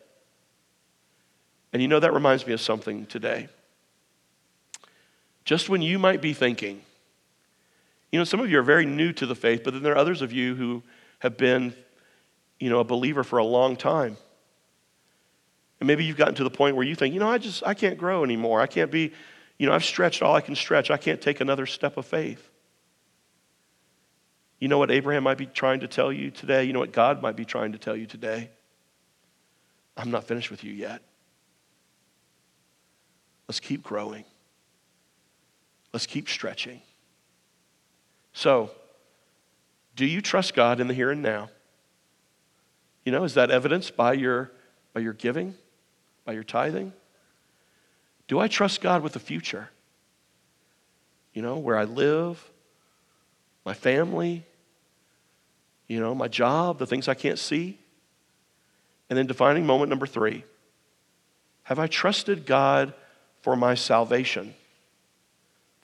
And 1.73 1.81
you 1.81 1.87
know, 1.87 1.99
that 1.99 2.13
reminds 2.13 2.45
me 2.45 2.53
of 2.53 2.61
something 2.61 3.07
today. 3.07 3.47
Just 5.49 5.67
when 5.67 5.81
you 5.81 5.97
might 5.97 6.21
be 6.21 6.33
thinking, 6.33 6.79
you 8.11 8.19
know, 8.19 8.23
some 8.23 8.39
of 8.39 8.51
you 8.51 8.59
are 8.59 8.61
very 8.61 8.85
new 8.85 9.11
to 9.13 9.25
the 9.25 9.33
faith, 9.33 9.63
but 9.63 9.73
then 9.73 9.81
there 9.81 9.93
are 9.93 9.97
others 9.97 10.21
of 10.21 10.31
you 10.31 10.53
who 10.53 10.83
have 11.17 11.37
been, 11.37 11.73
you 12.59 12.69
know, 12.69 12.79
a 12.79 12.83
believer 12.83 13.23
for 13.23 13.39
a 13.39 13.43
long 13.43 13.75
time. 13.75 14.15
And 15.79 15.87
maybe 15.87 16.05
you've 16.05 16.17
gotten 16.17 16.35
to 16.35 16.43
the 16.43 16.51
point 16.51 16.75
where 16.75 16.85
you 16.85 16.93
think, 16.93 17.15
you 17.15 17.19
know, 17.19 17.31
I 17.31 17.39
just, 17.39 17.63
I 17.65 17.73
can't 17.73 17.97
grow 17.97 18.23
anymore. 18.23 18.61
I 18.61 18.67
can't 18.67 18.91
be, 18.91 19.11
you 19.57 19.65
know, 19.65 19.73
I've 19.73 19.83
stretched 19.83 20.21
all 20.21 20.35
I 20.35 20.41
can 20.41 20.53
stretch. 20.55 20.91
I 20.91 20.97
can't 20.97 21.19
take 21.19 21.41
another 21.41 21.65
step 21.65 21.97
of 21.97 22.05
faith. 22.05 22.47
You 24.59 24.67
know 24.67 24.77
what 24.77 24.91
Abraham 24.91 25.23
might 25.23 25.39
be 25.39 25.47
trying 25.47 25.79
to 25.79 25.87
tell 25.87 26.13
you 26.13 26.29
today? 26.29 26.65
You 26.65 26.73
know 26.73 26.79
what 26.79 26.91
God 26.91 27.23
might 27.23 27.35
be 27.35 27.43
trying 27.43 27.71
to 27.71 27.79
tell 27.79 27.95
you 27.95 28.05
today? 28.05 28.51
I'm 29.97 30.11
not 30.11 30.25
finished 30.25 30.51
with 30.51 30.63
you 30.63 30.73
yet. 30.73 31.01
Let's 33.47 33.59
keep 33.59 33.81
growing. 33.81 34.25
Let's 35.93 36.05
keep 36.05 36.29
stretching. 36.29 36.81
So, 38.33 38.71
do 39.95 40.05
you 40.05 40.21
trust 40.21 40.53
God 40.53 40.79
in 40.79 40.87
the 40.87 40.93
here 40.93 41.11
and 41.11 41.21
now? 41.21 41.49
You 43.03 43.11
know, 43.11 43.23
is 43.23 43.33
that 43.33 43.49
evidenced 43.49 43.95
by 43.97 44.13
your, 44.13 44.51
by 44.93 45.01
your 45.01 45.13
giving, 45.13 45.55
by 46.25 46.33
your 46.33 46.43
tithing? 46.43 46.93
Do 48.27 48.39
I 48.39 48.47
trust 48.47 48.81
God 48.81 49.01
with 49.01 49.13
the 49.13 49.19
future? 49.19 49.69
You 51.33 51.41
know, 51.41 51.57
where 51.57 51.77
I 51.77 51.85
live, 51.85 52.51
my 53.65 53.73
family, 53.73 54.45
you 55.87 55.99
know, 55.99 56.13
my 56.13 56.27
job, 56.27 56.77
the 56.77 56.85
things 56.85 57.07
I 57.07 57.15
can't 57.15 57.39
see? 57.39 57.79
And 59.09 59.17
then 59.17 59.25
defining 59.25 59.65
moment 59.65 59.89
number 59.89 60.05
three 60.05 60.43
Have 61.63 61.79
I 61.79 61.87
trusted 61.87 62.45
God 62.45 62.93
for 63.41 63.55
my 63.55 63.73
salvation? 63.75 64.53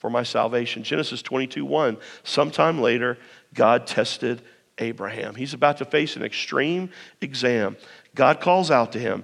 For 0.06 0.12
my 0.12 0.22
salvation. 0.22 0.84
Genesis 0.84 1.24
22 1.24 1.66
1. 1.66 1.98
Sometime 2.22 2.80
later, 2.80 3.18
God 3.56 3.88
tested 3.88 4.44
Abraham. 4.78 5.34
He's 5.34 5.56
about 5.56 5.78
to 5.78 5.86
face 5.86 6.16
an 6.16 6.22
extreme 6.22 6.92
exam. 7.22 7.76
God 8.14 8.40
calls 8.40 8.70
out 8.70 8.92
to 8.92 9.00
him, 9.00 9.24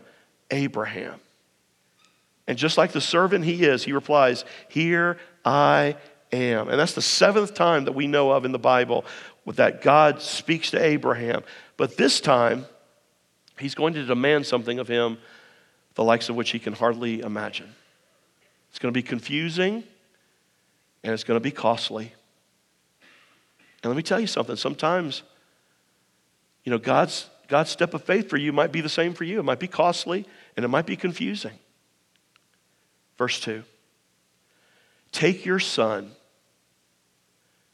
Abraham. 0.49 1.19
And 2.47 2.57
just 2.57 2.79
like 2.79 2.93
the 2.93 2.99
servant 2.99 3.45
he 3.45 3.63
is, 3.63 3.83
he 3.83 3.93
replies, 3.93 4.43
Here 4.69 5.19
I 5.45 5.97
am. 6.31 6.67
And 6.67 6.79
that's 6.79 6.95
the 6.95 7.01
seventh 7.03 7.53
time 7.53 7.85
that 7.85 7.93
we 7.93 8.07
know 8.07 8.31
of 8.31 8.43
in 8.43 8.51
the 8.51 8.57
Bible 8.57 9.05
that 9.45 9.83
God 9.83 10.19
speaks 10.19 10.71
to 10.71 10.83
Abraham. 10.83 11.43
But 11.77 11.95
this 11.95 12.19
time, 12.19 12.65
he's 13.59 13.75
going 13.75 13.93
to 13.93 14.03
demand 14.03 14.47
something 14.47 14.79
of 14.79 14.87
him, 14.87 15.19
the 15.93 16.03
likes 16.03 16.29
of 16.29 16.35
which 16.35 16.49
he 16.49 16.57
can 16.57 16.73
hardly 16.73 17.19
imagine. 17.19 17.71
It's 18.71 18.79
going 18.79 18.91
to 18.91 18.97
be 18.97 19.03
confusing 19.03 19.83
and 21.03 21.13
it's 21.13 21.23
going 21.23 21.35
to 21.35 21.43
be 21.43 21.51
costly. 21.51 22.13
And 23.83 23.89
let 23.89 23.97
me 23.97 24.03
tell 24.03 24.19
you 24.19 24.27
something. 24.27 24.55
Sometimes, 24.55 25.23
you 26.63 26.71
know, 26.71 26.77
God's, 26.77 27.29
God's 27.47 27.69
step 27.69 27.93
of 27.93 28.03
faith 28.03 28.29
for 28.29 28.37
you 28.37 28.51
might 28.53 28.71
be 28.71 28.81
the 28.81 28.89
same 28.89 29.13
for 29.13 29.23
you. 29.23 29.39
It 29.39 29.43
might 29.43 29.59
be 29.59 29.67
costly 29.67 30.25
and 30.55 30.63
it 30.63 30.67
might 30.67 30.85
be 30.85 30.95
confusing. 30.95 31.57
Verse 33.17 33.39
2 33.39 33.63
Take 35.11 35.45
your 35.45 35.59
son, 35.59 36.11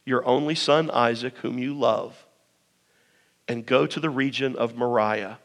your 0.06 0.26
only 0.26 0.56
son 0.56 0.90
Isaac, 0.92 1.38
whom 1.40 1.60
you 1.60 1.74
love, 1.74 2.26
and 3.48 3.66
go 3.66 3.86
to 3.86 4.00
the 4.00 4.10
region 4.10 4.56
of 4.56 4.76
Moriah. 4.76 5.40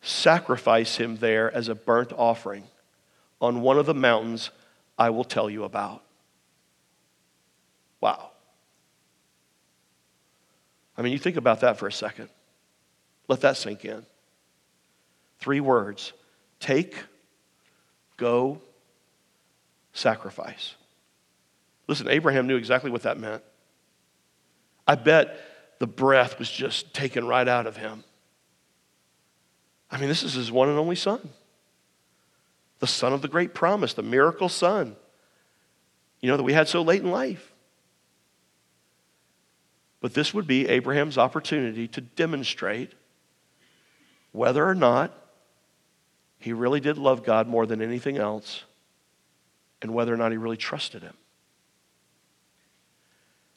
Sacrifice 0.00 0.96
him 0.96 1.16
there 1.16 1.50
as 1.52 1.68
a 1.68 1.74
burnt 1.74 2.12
offering 2.12 2.64
on 3.40 3.62
one 3.62 3.78
of 3.78 3.86
the 3.86 3.94
mountains 3.94 4.50
I 4.98 5.10
will 5.10 5.24
tell 5.24 5.48
you 5.48 5.64
about. 5.64 6.03
Wow. 8.04 8.32
I 10.94 11.00
mean, 11.00 11.14
you 11.14 11.18
think 11.18 11.38
about 11.38 11.60
that 11.60 11.78
for 11.78 11.86
a 11.86 11.92
second. 11.92 12.28
Let 13.28 13.40
that 13.40 13.56
sink 13.56 13.86
in. 13.86 14.04
Three 15.38 15.60
words 15.60 16.12
take, 16.60 16.96
go, 18.18 18.60
sacrifice. 19.94 20.74
Listen, 21.88 22.08
Abraham 22.08 22.46
knew 22.46 22.56
exactly 22.56 22.90
what 22.90 23.04
that 23.04 23.18
meant. 23.18 23.42
I 24.86 24.96
bet 24.96 25.40
the 25.78 25.86
breath 25.86 26.38
was 26.38 26.50
just 26.50 26.92
taken 26.92 27.26
right 27.26 27.48
out 27.48 27.66
of 27.66 27.78
him. 27.78 28.04
I 29.90 29.96
mean, 29.96 30.10
this 30.10 30.22
is 30.22 30.34
his 30.34 30.52
one 30.52 30.68
and 30.68 30.78
only 30.78 30.96
son, 30.96 31.26
the 32.80 32.86
son 32.86 33.14
of 33.14 33.22
the 33.22 33.28
great 33.28 33.54
promise, 33.54 33.94
the 33.94 34.02
miracle 34.02 34.50
son, 34.50 34.94
you 36.20 36.28
know, 36.28 36.36
that 36.36 36.42
we 36.42 36.52
had 36.52 36.68
so 36.68 36.82
late 36.82 37.00
in 37.00 37.10
life. 37.10 37.53
But 40.04 40.12
this 40.12 40.34
would 40.34 40.46
be 40.46 40.68
Abraham's 40.68 41.16
opportunity 41.16 41.88
to 41.88 42.02
demonstrate 42.02 42.92
whether 44.32 44.62
or 44.62 44.74
not 44.74 45.18
he 46.38 46.52
really 46.52 46.78
did 46.78 46.98
love 46.98 47.24
God 47.24 47.48
more 47.48 47.64
than 47.64 47.80
anything 47.80 48.18
else 48.18 48.64
and 49.80 49.94
whether 49.94 50.12
or 50.12 50.18
not 50.18 50.30
he 50.30 50.36
really 50.36 50.58
trusted 50.58 51.00
him. 51.00 51.14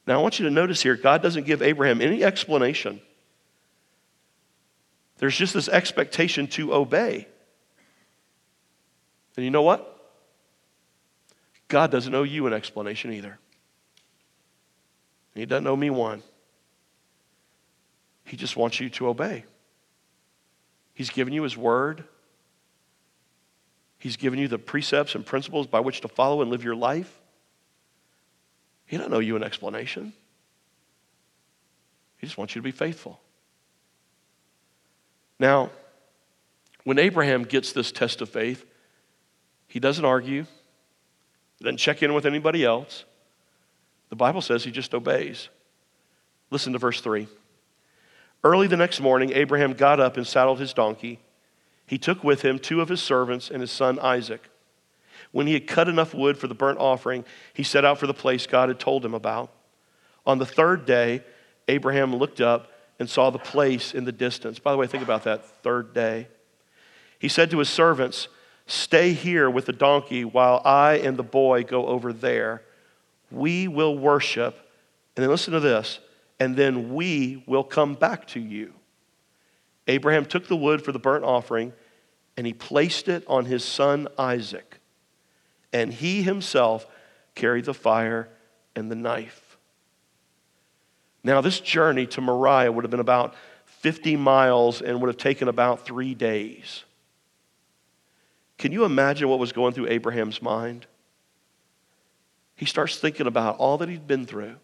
Now, 0.08 0.20
I 0.20 0.22
want 0.22 0.40
you 0.40 0.46
to 0.46 0.50
notice 0.50 0.82
here, 0.82 0.96
God 0.96 1.22
doesn't 1.22 1.46
give 1.46 1.62
Abraham 1.62 2.00
any 2.00 2.24
explanation. 2.24 3.02
There's 5.18 5.36
just 5.36 5.54
this 5.54 5.68
expectation 5.68 6.48
to 6.52 6.74
obey. 6.74 7.28
And 9.36 9.44
you 9.44 9.52
know 9.52 9.64
what? 9.64 10.02
God 11.68 11.92
doesn't 11.92 12.16
owe 12.16 12.24
you 12.24 12.48
an 12.48 12.54
explanation 12.54 13.12
either. 13.12 13.38
He 15.36 15.46
doesn't 15.46 15.68
owe 15.68 15.76
me 15.76 15.90
one. 15.90 16.24
He 18.28 18.36
just 18.36 18.58
wants 18.58 18.80
you 18.82 18.90
to 18.90 19.08
obey. 19.08 19.46
He's 20.94 21.10
given 21.10 21.34
you 21.34 21.44
His 21.44 21.56
word. 21.56 22.04
He's 24.00 24.18
given 24.18 24.38
you 24.38 24.50
the 24.50 24.60
precepts 24.60 25.16
and 25.16 25.26
principles 25.26 25.66
by 25.66 25.80
which 25.80 26.02
to 26.02 26.10
follow 26.10 26.42
and 26.42 26.52
live 26.52 26.63
your 26.63 26.76
life. 26.76 27.22
He 28.86 28.98
doesn't 28.98 29.13
owe 29.13 29.20
you 29.20 29.38
an 29.38 29.44
explanation. 29.44 30.12
He 32.18 32.28
just 32.28 32.38
wants 32.38 32.54
you 32.54 32.62
to 32.62 32.63
be 32.63 32.72
faithful. 32.72 33.20
Now, 35.40 35.70
when 36.84 37.00
Abraham 37.00 37.44
gets 37.44 37.72
this 37.72 37.92
test 37.92 38.22
of 38.22 38.30
faith, 38.30 38.66
he 39.68 39.80
doesn't 39.80 40.04
argue, 40.06 40.46
doesn't 41.62 41.78
check 41.78 42.04
in 42.04 42.13
with 42.13 42.26
anybody 42.26 42.66
else. 42.66 43.06
The 44.10 44.16
Bible 44.16 44.42
says 44.42 44.63
he 44.63 44.72
just 44.72 44.94
obeys. 44.94 45.48
Listen 46.50 46.74
to 46.74 46.80
verse 46.80 47.00
3. 47.02 47.28
Early 48.43 48.67
the 48.67 48.78
next 48.78 49.00
morning, 49.00 49.32
Abraham 49.34 49.73
got 49.73 50.00
up 50.00 50.17
and 50.17 50.26
saddled 50.26 50.60
his 50.60 50.73
donkey. 50.73 51.19
He 51.86 51.97
took 51.97 52.23
with 52.23 52.41
him 52.41 52.60
two 52.60 52.82
of 52.82 52.89
his 52.89 53.02
servants 53.02 53.50
and 53.50 53.62
his 53.62 53.71
son 53.71 54.00
Isaac. 54.00 54.50
When 55.32 55.47
he 55.47 55.54
had 55.54 55.67
cut 55.67 55.88
enough 55.88 56.13
wood 56.13 56.38
for 56.38 56.47
the 56.47 56.56
burnt 56.56 56.80
offering, 56.80 57.26
he 57.54 57.63
set 57.63 57.86
out 57.86 57.97
for 57.97 58.08
the 58.08 58.13
place 58.13 58.47
God 58.47 58.69
had 58.69 58.80
told 58.80 59.04
him 59.04 59.13
about. 59.13 59.52
On 60.26 60.38
the 60.38 60.45
third 60.45 60.86
day, 60.86 61.23
Abraham 61.67 62.15
looked 62.15 62.41
up 62.41 62.71
and 63.00 63.10
saw 63.10 63.30
the 63.30 63.39
place 63.39 63.93
in 63.93 64.06
the 64.06 64.12
distance. 64.12 64.60
By 64.60 64.71
the 64.71 64.78
way, 64.78 64.88
think 64.88 65.04
about 65.04 65.23
that 65.23 65.45
third 65.63 65.93
day. 65.93 66.28
He 67.19 67.28
said 67.28 67.52
to 67.52 67.60
his 67.60 67.69
servants, 67.69 68.28
Stay 68.65 69.13
here 69.13 69.50
with 69.50 69.65
the 69.65 69.73
donkey 69.73 70.26
while 70.26 70.62
I 70.65 70.95
and 70.95 71.15
the 71.15 71.23
boy 71.23 71.63
go 71.63 71.88
over 71.88 72.12
there. 72.12 72.63
We 73.32 73.67
will 73.67 73.97
worship. 73.97 74.56
And 75.15 75.23
then 75.23 75.30
listen 75.30 75.54
to 75.54 75.60
this, 75.60 76.00
and 76.39 76.56
then 76.56 76.93
we 76.93 77.43
will 77.47 77.63
come 77.63 77.95
back 77.95 78.28
to 78.28 78.39
you. 78.39 78.73
Abraham 79.88 80.26
took 80.26 80.47
the 80.47 80.56
wood 80.56 80.84
for 80.84 80.91
the 80.91 81.00
burnt 81.00 81.23
offering 81.23 81.73
and 82.36 82.45
he 82.45 82.54
placed 82.54 83.08
it 83.08 83.23
on 83.28 83.45
his 83.45 83.63
son 83.63 84.08
Isaac. 84.17 84.80
And 85.73 85.91
he 85.91 86.21
himself 86.21 86.86
carried 87.36 87.65
the 87.65 87.73
fire 87.73 88.30
and 88.76 88.91
the 88.91 88.95
knife. 88.95 89.58
Now, 91.23 91.41
this 91.41 91.60
journey 91.60 92.06
to 92.08 92.21
Moriah 92.21 92.71
would 92.71 92.84
have 92.84 92.91
been 92.91 93.00
about 93.00 93.36
50 93.65 94.15
miles 94.15 94.82
and 94.82 95.02
would 95.02 95.08
have 95.08 95.17
taken 95.17 95.47
about 95.47 95.86
three 95.86 96.13
days. 96.13 96.84
Can 98.58 98.71
you 98.71 98.86
imagine 98.86 99.30
what 99.30 99.39
was 99.39 99.52
going 99.52 99.73
through 99.73 99.88
Abraham's 99.88 100.41
mind? 100.41 100.86
He 102.56 102.65
starts 102.65 102.97
thinking 102.97 103.28
about 103.28 103.58
all 103.58 103.78
that 103.80 103.89
he'd 103.89 104.08
been 104.08 104.26
through, 104.26 104.56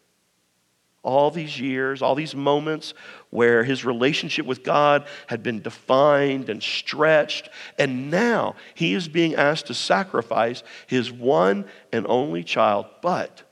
all 1.03 1.29
these 1.29 1.59
years, 1.59 2.01
all 2.01 2.15
these 2.15 2.33
moments 2.33 2.93
where 3.29 3.63
his 3.63 3.83
relationship 3.83 4.45
with 4.45 4.63
God 4.63 5.05
had 5.27 5.43
been 5.43 5.61
defined 5.61 6.49
and 6.49 6.63
stretched, 6.63 7.49
and 7.77 8.09
now 8.09 8.55
he 8.73 8.93
is 8.93 9.07
being 9.07 9.35
asked 9.35 9.67
to 9.67 9.73
sacrifice 9.73 10.63
his 10.87 11.11
one 11.11 11.65
and 11.91 12.07
only 12.07 12.43
child. 12.43 12.85
But 13.01 13.43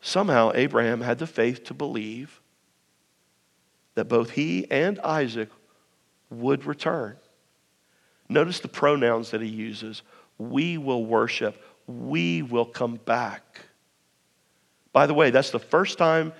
somehow 0.00 0.52
Abraham 0.54 1.02
had 1.02 1.18
the 1.18 1.26
faith 1.26 1.64
to 1.64 1.74
believe 1.74 2.40
that 3.94 4.06
both 4.06 4.30
he 4.30 4.70
and 4.70 4.98
Isaac 5.00 5.50
would 6.30 6.64
return. 6.64 7.16
Notice 8.28 8.60
the 8.60 8.68
pronouns 8.68 9.30
that 9.30 9.42
he 9.42 9.48
uses. 9.48 10.02
We 10.38 10.78
will 10.78 11.04
worship. 11.04 11.62
We 11.86 12.42
will 12.42 12.64
come 12.64 12.96
back. 12.96 13.60
By 14.96 15.06
the 15.06 15.12
way, 15.12 15.28
that's 15.28 15.50
the 15.50 15.58
first 15.58 15.98
time 15.98 16.32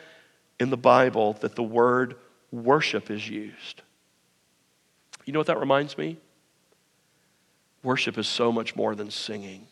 in 0.59 0.71
the 0.71 0.79
Bible 0.79 1.35
that 1.41 1.57
the 1.57 1.63
word 1.63 2.17
worship 2.51 3.11
is 3.11 3.29
used. 3.29 3.83
You 5.27 5.35
know 5.35 5.41
what 5.41 5.49
that 5.49 5.61
reminds 5.61 5.99
me? 5.99 6.17
Worship 7.83 8.17
is 8.17 8.27
so 8.27 8.51
much 8.51 8.75
more 8.75 8.95
than 8.95 9.11
singing. 9.11 9.67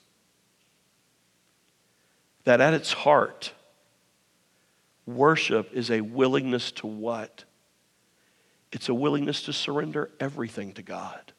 That 2.45 2.61
at 2.61 2.75
its 2.75 2.93
heart, 2.93 3.55
worship 5.07 5.71
is 5.73 5.91
a 5.91 6.03
willingness 6.03 6.71
to 6.73 6.87
what? 6.87 7.45
It's 8.71 8.91
a 8.91 8.95
willingness 8.95 9.45
to 9.45 9.55
surrender 9.55 10.11
everything 10.21 10.75
to 10.75 10.83
God. 10.83 11.33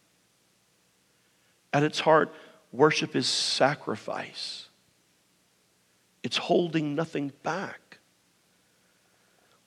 At 1.72 1.84
its 1.84 2.00
heart, 2.00 2.34
worship 2.72 3.16
is 3.16 3.28
sacrifice, 3.28 4.65
it's 6.26 6.38
holding 6.38 6.96
nothing 6.96 7.32
back. 7.44 8.00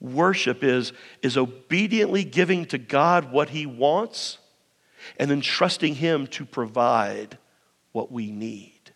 Worship 0.01 0.61
is, 0.61 0.91
is 1.21 1.37
obediently 1.37 2.25
giving 2.25 2.65
to 2.65 2.77
God 2.77 3.31
what 3.31 3.49
He 3.49 3.65
wants 3.65 4.39
and 5.17 5.31
then 5.31 5.39
trusting 5.39 5.95
Him 5.95 6.27
to 6.27 6.43
provide 6.45 7.37
what 7.93 8.11
we 8.11 8.29
need. 8.29 8.91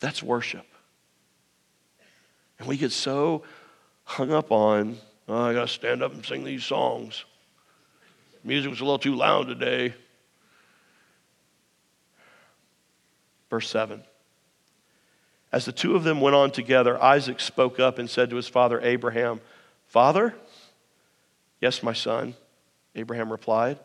That's 0.00 0.22
worship. 0.22 0.66
And 2.58 2.68
we 2.68 2.76
get 2.76 2.92
so 2.92 3.42
hung 4.04 4.30
up 4.30 4.52
on, 4.52 4.98
oh, 5.26 5.44
I 5.44 5.54
got 5.54 5.68
to 5.68 5.68
stand 5.68 6.02
up 6.02 6.12
and 6.12 6.24
sing 6.24 6.44
these 6.44 6.64
songs. 6.64 7.24
Music 8.44 8.68
was 8.68 8.80
a 8.80 8.84
little 8.84 8.98
too 8.98 9.14
loud 9.14 9.46
today. 9.48 9.94
Verse 13.48 13.70
7. 13.70 14.02
As 15.52 15.64
the 15.64 15.72
two 15.72 15.96
of 15.96 16.04
them 16.04 16.20
went 16.20 16.36
on 16.36 16.50
together, 16.50 17.02
Isaac 17.02 17.40
spoke 17.40 17.80
up 17.80 17.98
and 17.98 18.08
said 18.08 18.30
to 18.30 18.36
his 18.36 18.48
father 18.48 18.80
Abraham, 18.82 19.40
Father? 19.88 20.34
Yes, 21.60 21.82
my 21.82 21.92
son, 21.92 22.34
Abraham 22.94 23.30
replied. 23.30 23.78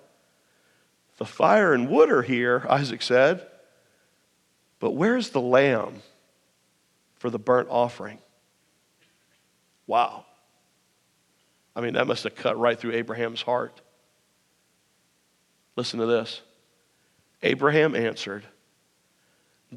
The 1.18 1.26
fire 1.26 1.74
and 1.74 1.90
wood 1.90 2.12
are 2.12 2.22
here, 2.22 2.66
Isaac 2.70 3.02
said. 3.02 3.46
But 4.80 4.92
where's 4.92 5.30
the 5.30 5.42
lamb 5.42 6.02
for 7.16 7.30
the 7.30 7.40
burnt 7.40 7.70
offering? 7.72 8.20
Wow. 9.88 10.26
I 11.76 11.82
mean, 11.82 11.94
that 11.94 12.08
must 12.08 12.24
have 12.24 12.36
cut 12.36 12.60
right 12.60 12.80
through 12.80 12.94
Abraham's 12.94 13.42
heart. 13.42 13.82
Listen 15.76 16.00
to 16.00 16.06
this. 16.06 16.42
Abraham 17.44 17.96
answered, 17.96 18.46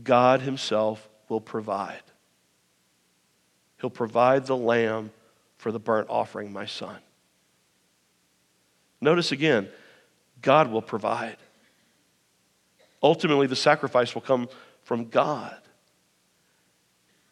God 0.03 0.43
Himself 0.43 1.08
will 1.29 1.41
provide. 1.41 2.03
He'll 3.81 3.91
provide 3.91 4.47
the 4.47 4.57
lamb 4.57 5.11
for 5.57 5.73
the 5.73 5.79
burnt 5.79 6.09
offering, 6.09 6.53
my 6.53 6.67
son. 6.67 6.97
Notice 9.01 9.33
again, 9.33 9.69
God 10.43 10.71
will 10.71 10.83
provide. 10.83 11.37
Ultimately, 13.03 13.47
the 13.47 13.57
sacrifice 13.57 14.15
will 14.15 14.23
come 14.23 14.49
from 14.83 15.09
God. 15.09 15.57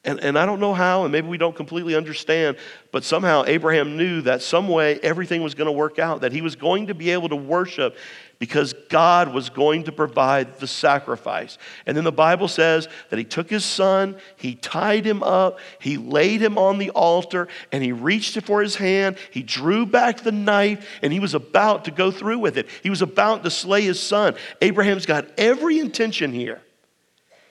And, 0.06 0.20
and 0.20 0.38
I 0.38 0.46
don't 0.46 0.60
know 0.60 0.72
how, 0.72 1.02
and 1.02 1.10
maybe 1.10 1.26
we 1.26 1.36
don't 1.36 1.56
completely 1.56 1.96
understand, 1.96 2.58
but 2.92 3.02
somehow 3.02 3.42
Abraham 3.44 3.96
knew 3.96 4.20
that 4.22 4.40
some 4.40 4.68
way 4.68 5.00
everything 5.00 5.42
was 5.42 5.56
going 5.56 5.66
to 5.66 5.72
work 5.72 5.98
out, 5.98 6.20
that 6.20 6.30
he 6.30 6.42
was 6.42 6.54
going 6.54 6.86
to 6.86 6.94
be 6.94 7.10
able 7.10 7.28
to 7.28 7.36
worship 7.36 7.96
because 8.38 8.72
God 8.88 9.34
was 9.34 9.50
going 9.50 9.82
to 9.84 9.92
provide 9.92 10.60
the 10.60 10.68
sacrifice. 10.68 11.58
And 11.86 11.96
then 11.96 12.04
the 12.04 12.12
Bible 12.12 12.46
says 12.46 12.86
that 13.10 13.18
he 13.18 13.24
took 13.24 13.50
his 13.50 13.64
son, 13.64 14.16
he 14.36 14.54
tied 14.54 15.04
him 15.04 15.24
up, 15.24 15.58
he 15.80 15.96
laid 15.96 16.40
him 16.40 16.56
on 16.56 16.78
the 16.78 16.90
altar, 16.90 17.48
and 17.72 17.82
he 17.82 17.90
reached 17.90 18.40
for 18.42 18.62
his 18.62 18.76
hand, 18.76 19.16
he 19.32 19.42
drew 19.42 19.86
back 19.86 20.20
the 20.20 20.30
knife, 20.30 20.86
and 21.02 21.12
he 21.12 21.18
was 21.18 21.34
about 21.34 21.86
to 21.86 21.90
go 21.90 22.12
through 22.12 22.38
with 22.38 22.58
it. 22.58 22.68
He 22.82 22.90
was 22.90 23.02
about 23.02 23.42
to 23.42 23.50
slay 23.50 23.82
his 23.82 24.00
son. 24.00 24.36
Abraham's 24.62 25.06
got 25.06 25.26
every 25.36 25.80
intention 25.80 26.32
here 26.32 26.62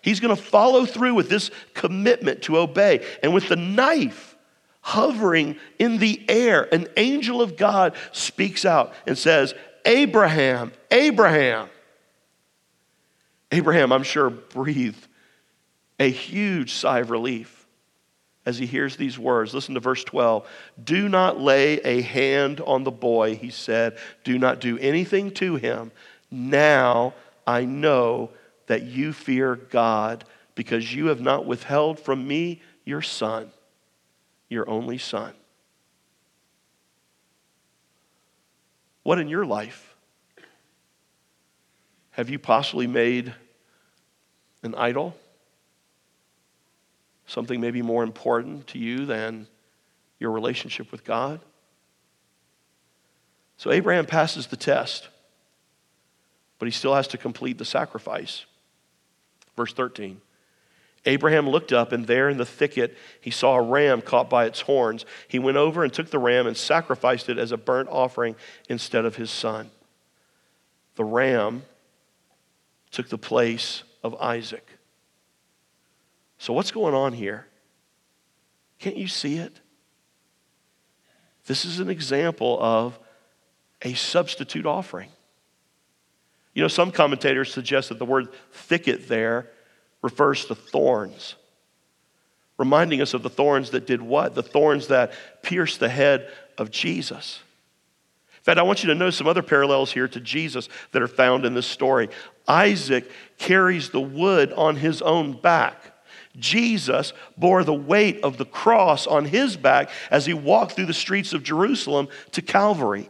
He's 0.06 0.20
going 0.20 0.36
to 0.36 0.41
follow 0.41 0.86
through 0.86 1.15
with 1.15 1.30
this 1.30 1.50
commitment 1.74 2.44
to 2.44 2.60
obey. 2.60 3.04
And 3.24 3.34
with 3.34 3.50
the 3.50 3.56
knife 3.56 4.38
hovering 4.82 5.58
in 5.80 5.98
the 5.98 6.24
air, 6.30 6.72
an 6.72 6.88
angel 6.96 7.41
of 7.41 7.58
God 7.58 7.96
speaks 8.12 8.65
out 8.65 8.94
and 9.08 9.18
says, 9.18 9.56
Abraham, 9.84 10.72
Abraham. 10.91 11.70
Abraham, 13.52 13.91
I'm 13.91 14.04
sure, 14.04 14.30
breathed 14.30 15.08
a 16.00 16.12
huge 16.12 16.74
sigh 16.74 17.00
of 17.00 17.10
relief 17.10 17.65
as 18.46 18.60
he 18.60 18.68
hears 18.68 18.96
these 18.96 19.18
words. 19.18 19.56
Listen 19.56 19.74
to 19.74 19.80
verse 19.80 20.04
12. 20.04 20.48
Do 20.84 21.10
not 21.10 21.39
lay 21.39 21.80
a 21.80 22.02
hand 22.02 22.62
on 22.62 22.84
the 22.84 22.91
boy, 22.91 23.36
he 23.36 23.50
said. 23.50 23.98
Do 24.24 24.38
not 24.38 24.62
do 24.62 24.78
anything 24.78 25.32
to 25.32 25.56
him. 25.56 25.91
Now 26.30 27.15
I 27.48 27.65
know 27.65 28.30
that 28.67 28.84
you 28.84 29.13
fear 29.13 29.56
God 29.56 30.23
because 30.56 30.93
you 30.93 31.08
have 31.08 31.21
not 31.21 31.45
withheld 31.45 31.99
from 31.99 32.28
me 32.28 32.62
your 32.86 33.01
son, 33.01 33.51
your 34.49 34.69
only 34.69 34.97
son. 34.97 35.34
What 39.04 39.19
in 39.19 39.28
your 39.28 39.45
life 39.45 39.95
have 42.12 42.30
you 42.30 42.39
possibly 42.39 42.88
made 42.88 43.34
an 44.63 44.73
idol? 44.75 45.15
Something 47.28 47.60
maybe 47.60 47.82
more 47.82 48.04
important 48.04 48.67
to 48.67 48.80
you 48.80 49.06
than 49.06 49.47
your 50.19 50.32
relationship 50.32 50.91
with 50.91 51.04
God? 51.04 51.39
So 53.58 53.71
Abraham 53.71 54.06
passes 54.06 54.47
the 54.47 54.58
test, 54.58 55.10
but 56.58 56.65
he 56.65 56.71
still 56.71 56.95
has 56.95 57.08
to 57.10 57.17
complete 57.17 57.58
the 57.58 57.65
sacrifice. 57.65 58.45
Verse 59.56 59.74
13. 59.74 60.22
Abraham 61.06 61.48
looked 61.48 61.72
up, 61.72 61.91
and 61.91 62.08
there 62.08 62.30
in 62.30 62.38
the 62.38 62.46
thicket 62.46 62.98
he 63.22 63.30
saw 63.30 63.56
a 63.56 63.62
ram 63.62 64.02
caught 64.02 64.30
by 64.30 64.46
its 64.46 64.62
horns. 64.62 65.06
He 65.28 65.38
went 65.38 65.58
over 65.58 65.84
and 65.84 65.94
took 65.94 66.10
the 66.10 66.20
ram 66.20 66.48
and 66.48 66.58
sacrificed 66.58 67.30
it 67.30 67.38
as 67.38 67.52
a 67.52 67.58
burnt 67.58 67.89
offering 67.91 68.36
instead 68.70 69.06
of 69.06 69.15
his 69.15 69.30
son. 69.30 69.70
The 70.96 71.04
ram 71.04 71.63
took 72.91 73.10
the 73.10 73.18
place 73.18 73.84
of 74.04 74.15
Isaac. 74.15 74.68
So, 76.38 76.54
what's 76.54 76.72
going 76.72 76.96
on 76.96 77.13
here? 77.13 77.48
Can't 78.80 78.98
you 78.98 79.08
see 79.08 79.38
it? 79.38 79.54
This 81.46 81.65
is 81.65 81.80
an 81.80 81.89
example 81.89 82.58
of 82.60 82.98
a 83.82 83.94
substitute 83.94 84.65
offering. 84.65 85.10
You 86.56 86.62
know, 86.62 86.68
some 86.68 86.91
commentators 86.91 87.54
suggest 87.54 87.89
that 87.89 88.00
the 88.00 88.06
word 88.06 88.30
thicket 88.52 89.08
there 89.08 89.52
refers 90.02 90.46
to 90.46 90.56
thorns, 90.56 91.36
reminding 92.58 93.02
us 93.02 93.13
of 93.13 93.24
the 93.24 93.30
thorns 93.30 93.72
that 93.72 93.86
did 93.86 94.02
what? 94.02 94.34
The 94.34 94.44
thorns 94.44 94.88
that 94.88 95.12
pierced 95.44 95.80
the 95.80 95.89
head 95.89 96.32
of 96.58 96.72
Jesus. 96.72 97.39
In 98.38 98.44
fact, 98.44 98.60
I 98.60 98.63
want 98.63 98.84
you 98.84 98.89
to 98.89 98.96
know 98.96 99.10
some 99.10 99.28
other 99.28 99.41
parallels 99.41 99.91
here 99.91 100.08
to 100.08 100.20
Jesus 100.20 100.70
that 100.91 101.02
are 101.02 101.08
found 101.08 101.46
in 101.46 101.56
this 101.56 101.68
story. 101.68 102.10
Isaac 102.48 103.10
carries 103.38 103.89
the 103.89 104.02
wood 104.02 104.54
on 104.54 104.76
his 104.78 105.02
own 105.02 105.34
back. 105.34 105.76
Jesus 106.38 107.13
bore 107.38 107.63
the 107.63 107.74
weight 107.74 108.22
of 108.24 108.38
the 108.38 108.46
cross 108.46 109.08
on 109.08 109.26
his 109.26 109.58
back 109.58 109.89
as 110.12 110.26
he 110.26 110.34
walked 110.34 110.74
through 110.74 110.86
the 110.86 110.94
streets 110.94 111.34
of 111.34 111.44
Jerusalem 111.44 112.08
to 112.32 112.41
Calvary. 112.41 113.10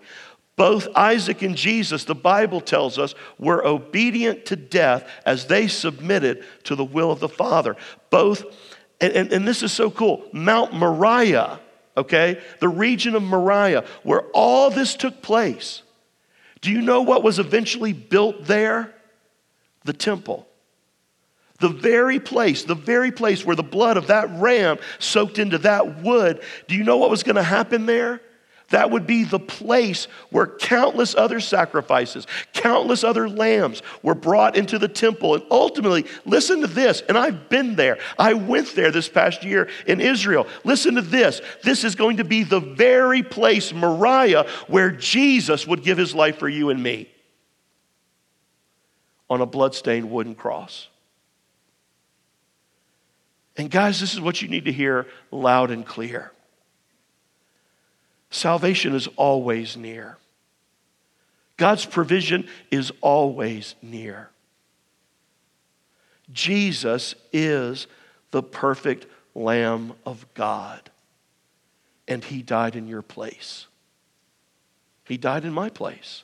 Both 0.56 0.88
Isaac 0.96 1.42
and 1.42 1.56
Jesus, 1.56 2.06
the 2.06 2.16
Bible 2.16 2.62
tells 2.62 2.98
us, 2.98 3.14
were 3.38 3.66
obedient 3.66 4.46
to 4.46 4.56
death 4.56 5.08
as 5.26 5.48
they 5.48 5.68
submitted 5.68 6.46
to 6.64 6.76
the 6.76 6.86
will 6.86 7.12
of 7.12 7.20
the 7.20 7.30
Father. 7.30 7.76
Both, 8.10 8.46
and, 9.02 9.12
and, 9.14 9.34
and 9.34 9.48
this 9.48 9.64
is 9.64 9.74
so 9.74 9.92
cool, 9.92 10.24
Mount 10.32 10.74
Moriah, 10.74 11.60
okay, 11.98 12.42
the 12.62 12.70
region 12.70 13.16
of 13.16 13.24
Moriah, 13.24 13.84
where 14.04 14.24
all 14.34 14.70
this 14.70 14.96
took 14.96 15.22
place. 15.22 15.82
Do 16.62 16.72
you 16.72 16.82
know 16.82 17.02
what 17.02 17.22
was 17.22 17.38
eventually 17.38 17.94
built 17.94 18.46
there? 18.46 18.94
The 19.84 19.94
temple. 19.94 20.48
The 21.60 21.70
very 21.70 22.20
place, 22.20 22.64
the 22.64 22.76
very 22.76 23.12
place 23.12 23.46
where 23.46 23.56
the 23.56 23.64
blood 23.64 23.98
of 23.98 24.08
that 24.08 24.30
ram 24.32 24.78
soaked 25.00 25.38
into 25.38 25.58
that 25.60 26.02
wood, 26.02 26.42
do 26.68 26.76
you 26.76 26.84
know 26.84 26.98
what 26.98 27.10
was 27.10 27.24
going 27.24 27.36
to 27.36 27.44
happen 27.44 27.86
there? 27.86 28.22
That 28.70 28.90
would 28.90 29.06
be 29.06 29.24
the 29.24 29.40
place 29.40 30.08
where 30.32 30.48
countless 30.48 31.14
other 31.14 31.40
sacrifices, 31.40 32.26
countless 32.54 33.04
other 33.04 33.30
lambs 33.30 33.84
were 34.02 34.16
brought 34.16 34.56
into 34.56 34.80
the 34.80 34.88
temple. 34.88 35.36
And 35.36 35.44
ultimately, 35.52 36.06
listen 36.26 36.62
to 36.62 36.68
this, 36.68 37.02
and 37.02 37.18
I've 37.18 37.48
been 37.48 37.76
there. 37.76 38.00
I 38.18 38.34
went 38.34 38.74
there 38.76 38.92
this 38.92 39.08
past 39.08 39.44
year 39.44 39.70
in 39.86 40.02
Israel. 40.02 40.48
Listen 40.64 40.96
to 40.96 41.02
this. 41.02 41.42
This 41.64 41.84
is 41.84 41.96
going 41.96 42.18
to 42.18 42.24
be 42.24 42.44
the 42.44 42.60
very 42.60 43.22
place, 43.22 43.72
Moriah, 43.72 44.48
where 44.68 44.92
Jesus 44.92 45.68
would 45.68 45.84
give 45.84 45.98
his 45.98 46.16
life 46.16 46.40
for 46.40 46.50
you 46.50 46.72
and 46.72 46.82
me 46.82 47.10
on 49.30 49.42
a 49.42 49.46
bloodstained 49.46 50.10
wooden 50.10 50.34
cross. 50.34 50.88
And 53.58 53.70
guys, 53.70 54.00
this 54.00 54.14
is 54.14 54.20
what 54.20 54.42
you 54.42 54.48
need 54.48 54.66
to 54.66 54.72
hear 54.72 55.08
loud 55.32 55.72
and 55.72 55.86
clear. 55.86 56.32
Salvation 58.30 58.94
is 58.94 59.08
always 59.16 59.78
near. 59.78 60.18
God's 61.58 61.86
provision 61.86 62.48
is 62.70 62.92
always 63.02 63.76
near. 63.82 64.30
Jesus 66.32 67.16
is 67.32 67.88
the 68.32 68.44
perfect 68.44 69.06
Lamb 69.34 69.94
of 70.06 70.26
God, 70.34 70.90
and 72.08 72.24
He 72.24 72.42
died 72.42 72.76
in 72.76 72.88
your 72.88 73.02
place. 73.02 73.68
He 75.06 75.18
died 75.18 75.46
in 75.46 75.54
my 75.54 75.70
place. 75.70 76.24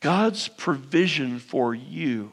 God's 0.00 0.48
provision 0.48 1.38
for 1.38 1.74
you, 1.74 2.30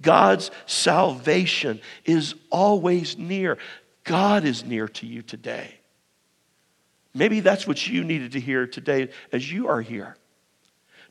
God's 0.00 0.50
salvation 0.66 1.80
is 2.04 2.34
always 2.50 3.18
near. 3.18 3.58
God 4.04 4.44
is 4.44 4.64
near 4.64 4.88
to 4.88 5.06
you 5.06 5.22
today. 5.22 5.77
Maybe 7.14 7.40
that's 7.40 7.66
what 7.66 7.86
you 7.86 8.04
needed 8.04 8.32
to 8.32 8.40
hear 8.40 8.66
today 8.66 9.08
as 9.32 9.50
you 9.50 9.68
are 9.68 9.80
here. 9.80 10.16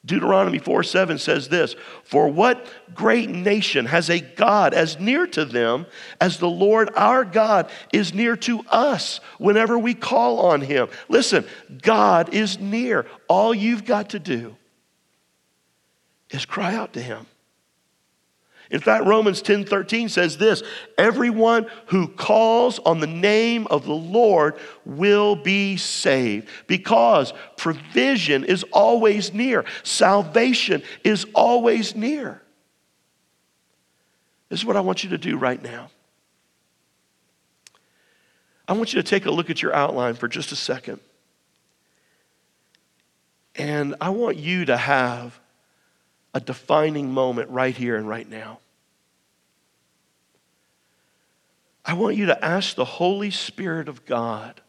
Deuteronomy 0.06 0.60
4 0.60 0.84
7 0.84 1.18
says 1.18 1.50
this 1.50 1.76
For 2.04 2.28
what 2.30 2.66
great 2.94 3.30
nation 3.30 3.86
has 3.86 4.10
a 4.10 4.20
God 4.20 4.74
as 4.74 5.00
near 5.00 5.28
to 5.28 5.44
them 5.44 5.86
as 6.22 6.38
the 6.38 6.50
Lord 6.50 6.90
our 6.96 7.26
God 7.26 7.70
is 7.92 8.14
near 8.14 8.38
to 8.38 8.62
us 8.70 9.20
whenever 9.38 9.78
we 9.78 9.94
call 9.94 10.40
on 10.40 10.62
him? 10.62 10.88
Listen, 11.10 11.46
God 11.82 12.34
is 12.34 12.60
near. 12.60 13.06
All 13.28 13.54
you've 13.54 13.86
got 13.86 14.12
to 14.12 14.20
do 14.20 14.56
is 16.30 16.46
cry 16.46 16.74
out 16.74 16.94
to 16.94 17.02
him. 17.02 17.26
In 18.70 18.80
fact, 18.82 19.06
Romans 19.06 19.42
10 19.42 19.66
13 19.66 20.10
says 20.10 20.38
this 20.38 20.62
everyone 20.98 21.68
who 21.88 22.08
calls 22.08 22.80
on 22.80 23.00
the 23.00 23.08
name 23.08 23.66
of 23.68 23.86
the 23.86 23.94
Lord 23.94 24.60
will 24.86 25.36
be 25.36 25.78
saved 25.78 26.50
because 26.68 27.34
provision 27.56 28.44
is 28.44 28.64
always 28.72 29.34
near, 29.34 29.64
salvation 29.84 30.84
is 31.04 31.26
always 31.34 31.96
near. 31.96 32.42
This 34.50 34.60
is 34.60 34.66
what 34.66 34.78
I 34.78 34.82
want 34.82 35.04
you 35.04 35.10
to 35.12 35.18
do 35.18 35.38
right 35.38 35.62
now. 35.62 35.90
I 38.68 38.74
want 38.74 38.94
you 38.94 39.02
to 39.02 39.08
take 39.08 39.26
a 39.26 39.32
look 39.32 39.50
at 39.50 39.62
your 39.62 39.74
outline 39.74 40.16
for 40.16 40.28
just 40.28 40.52
a 40.52 40.56
second. 40.56 41.00
And 43.56 43.96
I 44.02 44.10
want 44.10 44.38
you 44.38 44.66
to 44.66 44.78
have 44.78 45.40
a 46.34 46.40
defining 46.40 47.12
moment 47.12 47.50
right 47.50 47.76
here 47.76 47.96
and 47.96 48.08
right 48.08 48.30
now. 48.30 48.60
I 51.86 51.94
want 51.94 52.18
you 52.18 52.26
to 52.26 52.46
ask 52.46 52.76
the 52.76 52.86
Holy 52.86 53.32
Spirit 53.32 53.88
of 53.88 54.06
God 54.06 54.60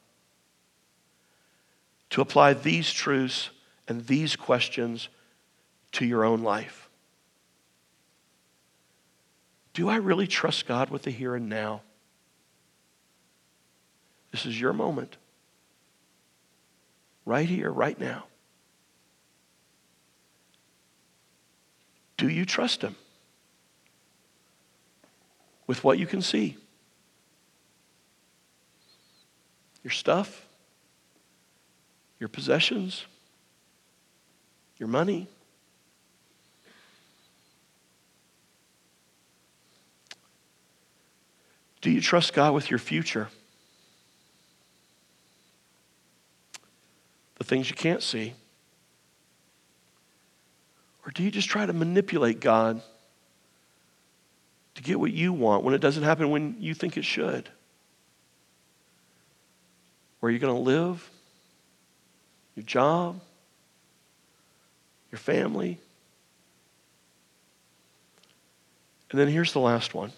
to 2.11 2.21
apply 2.21 2.55
these 2.55 2.93
truths 2.93 3.51
and 3.89 4.07
these 4.07 4.37
questions 4.37 5.09
to 5.93 6.07
your 6.07 6.25
own 6.25 6.43
life. 6.43 6.89
Do 9.75 9.89
I 9.89 9.97
really 9.97 10.27
trust 10.27 10.67
God 10.67 10.91
with 10.91 11.03
the 11.03 11.11
here 11.11 11.35
and 11.35 11.49
now? 11.49 11.83
This 14.31 14.47
is 14.47 14.61
your 14.61 14.73
moment. 14.73 15.17
Right 17.25 17.49
here, 17.49 17.71
right 17.71 17.99
now. 17.99 18.25
Do 22.19 22.29
you 22.29 22.45
trust 22.45 22.83
Him 22.83 22.97
with 25.67 25.83
what 25.83 25.99
you 25.99 26.07
can 26.07 26.21
see? 26.21 26.57
Your 29.85 29.93
stuff? 29.93 30.45
Your 32.19 32.29
possessions? 32.29 33.07
Your 34.79 34.89
money? 34.89 35.29
Do 41.81 41.91
you 41.91 42.01
trust 42.01 42.35
God 42.35 42.53
with 42.53 42.69
your 42.69 42.81
future? 42.81 43.29
The 47.37 47.45
things 47.45 47.71
you 47.71 47.77
can't 47.77 48.03
see? 48.03 48.35
Or 51.09 51.11
do 51.11 51.23
you 51.23 51.31
just 51.31 51.49
try 51.49 51.65
to 51.65 51.73
manipulate 51.73 52.39
God 52.39 52.83
to 54.75 54.83
get 54.83 55.01
what 55.01 55.11
you 55.11 55.33
want 55.33 55.65
when 55.65 55.73
it 55.73 55.81
doesn't 55.81 56.03
happen 56.03 56.29
when 56.29 56.57
you 56.61 56.75
think 56.75 56.99
it 56.99 57.05
should? 57.07 57.49
Where 60.21 60.29
are 60.29 60.31
you're 60.31 60.39
going 60.39 60.55
to 60.55 60.61
live, 60.61 61.09
your 62.57 62.67
job, 62.67 63.23
your 65.11 65.19
family. 65.19 65.79
And 69.11 69.19
then 69.19 69.29
here's 69.29 69.55
the 69.55 69.61
last 69.61 69.95
one. 69.95 70.13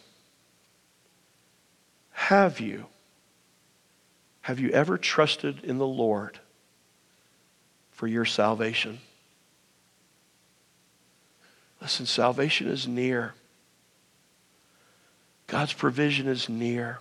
Have 2.10 2.58
you 2.58 2.86
have 4.40 4.58
you 4.58 4.70
ever 4.70 4.98
trusted 4.98 5.62
in 5.62 5.78
the 5.78 5.86
Lord 5.86 6.40
for 7.92 8.08
your 8.08 8.24
salvation? 8.24 8.98
Listen, 11.80 12.06
salvation 12.06 12.68
is 12.68 12.86
near. 12.86 13.34
God's 15.46 15.72
provision 15.72 16.28
is 16.28 16.48
near. 16.48 16.98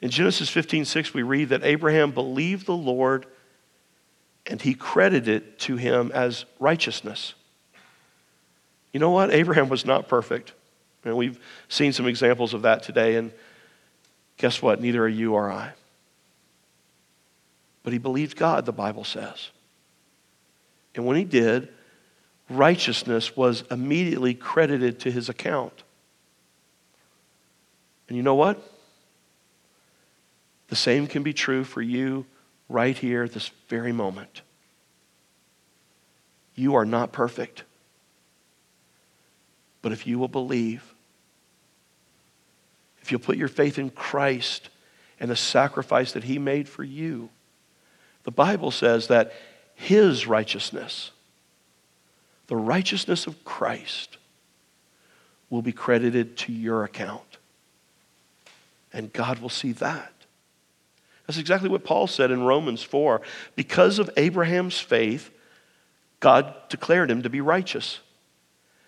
In 0.00 0.10
Genesis 0.10 0.48
15, 0.48 0.84
6, 0.84 1.14
we 1.14 1.22
read 1.22 1.50
that 1.50 1.62
Abraham 1.64 2.10
believed 2.10 2.66
the 2.66 2.76
Lord 2.76 3.26
and 4.46 4.60
he 4.60 4.74
credited 4.74 5.28
it 5.28 5.58
to 5.60 5.76
him 5.76 6.10
as 6.12 6.44
righteousness. 6.58 7.34
You 8.92 9.00
know 9.00 9.10
what? 9.10 9.32
Abraham 9.32 9.68
was 9.68 9.84
not 9.84 10.08
perfect. 10.08 10.52
And 11.04 11.16
we've 11.16 11.38
seen 11.68 11.92
some 11.92 12.06
examples 12.06 12.54
of 12.54 12.62
that 12.62 12.82
today. 12.82 13.16
And 13.16 13.32
guess 14.36 14.60
what? 14.60 14.80
Neither 14.80 15.02
are 15.04 15.08
you 15.08 15.34
or 15.34 15.50
I. 15.50 15.72
But 17.82 17.92
he 17.92 17.98
believed 17.98 18.36
God, 18.36 18.66
the 18.66 18.72
Bible 18.72 19.04
says. 19.04 19.50
And 20.94 21.06
when 21.06 21.16
he 21.16 21.24
did, 21.24 21.68
righteousness 22.50 23.36
was 23.36 23.62
immediately 23.70 24.34
credited 24.34 25.00
to 25.00 25.10
his 25.10 25.28
account. 25.28 25.82
And 28.08 28.16
you 28.16 28.22
know 28.22 28.34
what? 28.34 28.60
The 30.68 30.76
same 30.76 31.06
can 31.06 31.22
be 31.22 31.32
true 31.32 31.64
for 31.64 31.80
you 31.80 32.26
right 32.68 32.96
here, 32.96 33.28
this 33.28 33.50
very 33.68 33.92
moment. 33.92 34.42
You 36.54 36.74
are 36.74 36.84
not 36.84 37.12
perfect. 37.12 37.64
But 39.82 39.92
if 39.92 40.06
you 40.06 40.18
will 40.18 40.28
believe, 40.28 40.94
if 43.00 43.10
you'll 43.10 43.20
put 43.20 43.36
your 43.36 43.48
faith 43.48 43.78
in 43.78 43.90
Christ 43.90 44.68
and 45.18 45.30
the 45.30 45.36
sacrifice 45.36 46.12
that 46.12 46.24
He 46.24 46.38
made 46.38 46.68
for 46.68 46.84
you, 46.84 47.30
the 48.24 48.30
Bible 48.30 48.70
says 48.70 49.06
that 49.06 49.32
His 49.74 50.26
righteousness, 50.26 51.10
the 52.50 52.56
righteousness 52.56 53.28
of 53.28 53.44
Christ, 53.44 54.18
will 55.50 55.62
be 55.62 55.72
credited 55.72 56.36
to 56.36 56.52
your 56.52 56.82
account. 56.82 57.38
And 58.92 59.12
God 59.12 59.38
will 59.38 59.48
see 59.48 59.70
that. 59.74 60.12
That's 61.26 61.38
exactly 61.38 61.68
what 61.68 61.84
Paul 61.84 62.08
said 62.08 62.32
in 62.32 62.42
Romans 62.42 62.82
4. 62.82 63.22
Because 63.54 64.00
of 64.00 64.10
Abraham's 64.16 64.80
faith, 64.80 65.30
God 66.18 66.52
declared 66.68 67.08
him 67.08 67.22
to 67.22 67.30
be 67.30 67.40
righteous. 67.40 68.00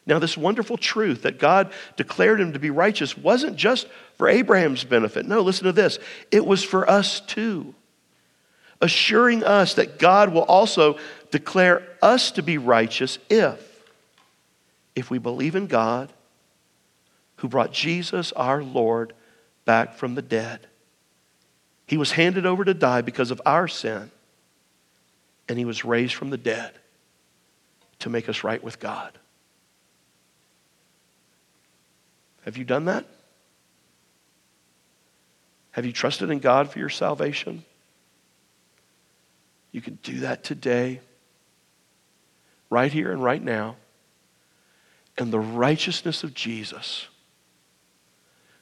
Now, 0.06 0.18
this 0.18 0.36
wonderful 0.36 0.76
truth 0.76 1.22
that 1.22 1.38
God 1.38 1.72
declared 1.96 2.40
him 2.40 2.54
to 2.54 2.58
be 2.58 2.70
righteous 2.70 3.16
wasn't 3.16 3.54
just 3.54 3.86
for 4.18 4.28
Abraham's 4.28 4.82
benefit. 4.82 5.24
No, 5.24 5.40
listen 5.40 5.66
to 5.66 5.72
this. 5.72 6.00
It 6.32 6.44
was 6.44 6.64
for 6.64 6.90
us 6.90 7.20
too, 7.20 7.76
assuring 8.80 9.44
us 9.44 9.74
that 9.74 10.00
God 10.00 10.32
will 10.32 10.42
also 10.42 10.98
declare 11.32 11.82
us 12.00 12.30
to 12.32 12.42
be 12.42 12.58
righteous 12.58 13.18
if, 13.28 13.82
if 14.94 15.10
we 15.10 15.18
believe 15.18 15.56
in 15.56 15.66
God 15.66 16.12
who 17.36 17.48
brought 17.48 17.72
Jesus, 17.72 18.30
our 18.32 18.62
Lord, 18.62 19.14
back 19.64 19.96
from 19.96 20.14
the 20.14 20.22
dead. 20.22 20.68
He 21.86 21.96
was 21.96 22.12
handed 22.12 22.46
over 22.46 22.64
to 22.64 22.74
die 22.74 23.00
because 23.00 23.32
of 23.32 23.42
our 23.44 23.66
sin, 23.66 24.12
and 25.48 25.58
he 25.58 25.64
was 25.64 25.84
raised 25.84 26.14
from 26.14 26.30
the 26.30 26.38
dead 26.38 26.72
to 28.00 28.10
make 28.10 28.28
us 28.28 28.44
right 28.44 28.62
with 28.62 28.78
God. 28.78 29.18
Have 32.44 32.56
you 32.56 32.64
done 32.64 32.84
that? 32.84 33.06
Have 35.72 35.86
you 35.86 35.92
trusted 35.92 36.30
in 36.30 36.40
God 36.40 36.68
for 36.68 36.78
your 36.78 36.90
salvation? 36.90 37.64
You 39.70 39.80
can 39.80 39.98
do 40.02 40.20
that 40.20 40.44
today, 40.44 41.00
right 42.72 42.90
here 42.90 43.12
and 43.12 43.22
right 43.22 43.42
now. 43.42 43.76
And 45.18 45.30
the 45.30 45.38
righteousness 45.38 46.24
of 46.24 46.32
Jesus, 46.32 47.06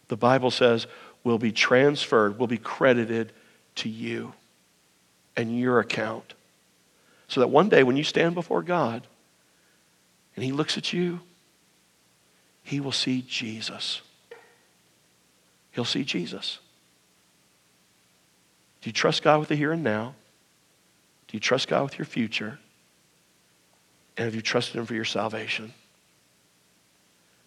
the 0.09 0.17
Bible 0.17 0.51
says, 0.51 0.89
will 1.23 1.39
be 1.39 1.53
transferred, 1.53 2.37
will 2.37 2.49
be 2.49 2.59
credited 2.59 3.33
to 3.77 3.89
you 3.89 4.33
and 5.37 5.57
your 5.59 5.79
account. 5.79 6.35
So 7.29 7.39
that 7.39 7.49
one 7.49 7.69
day 7.69 7.85
when 7.85 7.97
you 7.97 8.03
stand 8.03 8.35
before 8.35 8.63
God 8.63 9.07
and 10.35 10.45
He 10.45 10.51
looks 10.51 10.77
at 10.77 10.93
you, 10.93 11.21
He 12.65 12.81
will 12.81 12.91
see 12.91 13.25
Jesus. 13.29 14.01
He'll 15.71 15.85
see 15.85 16.03
Jesus. 16.03 16.59
Do 18.83 18.89
you 18.89 18.93
trust 18.93 19.23
God 19.23 19.39
with 19.39 19.51
the 19.51 19.55
here 19.55 19.71
and 19.71 19.85
now? 19.85 20.15
Do 21.29 21.37
you 21.37 21.41
trust 21.41 21.69
God 21.69 21.85
with 21.85 21.97
your 21.97 22.07
future? 22.07 22.59
And 24.21 24.27
have 24.27 24.35
you 24.35 24.43
trusted 24.43 24.77
Him 24.77 24.85
for 24.85 24.93
your 24.93 25.07
salvation? 25.07 25.73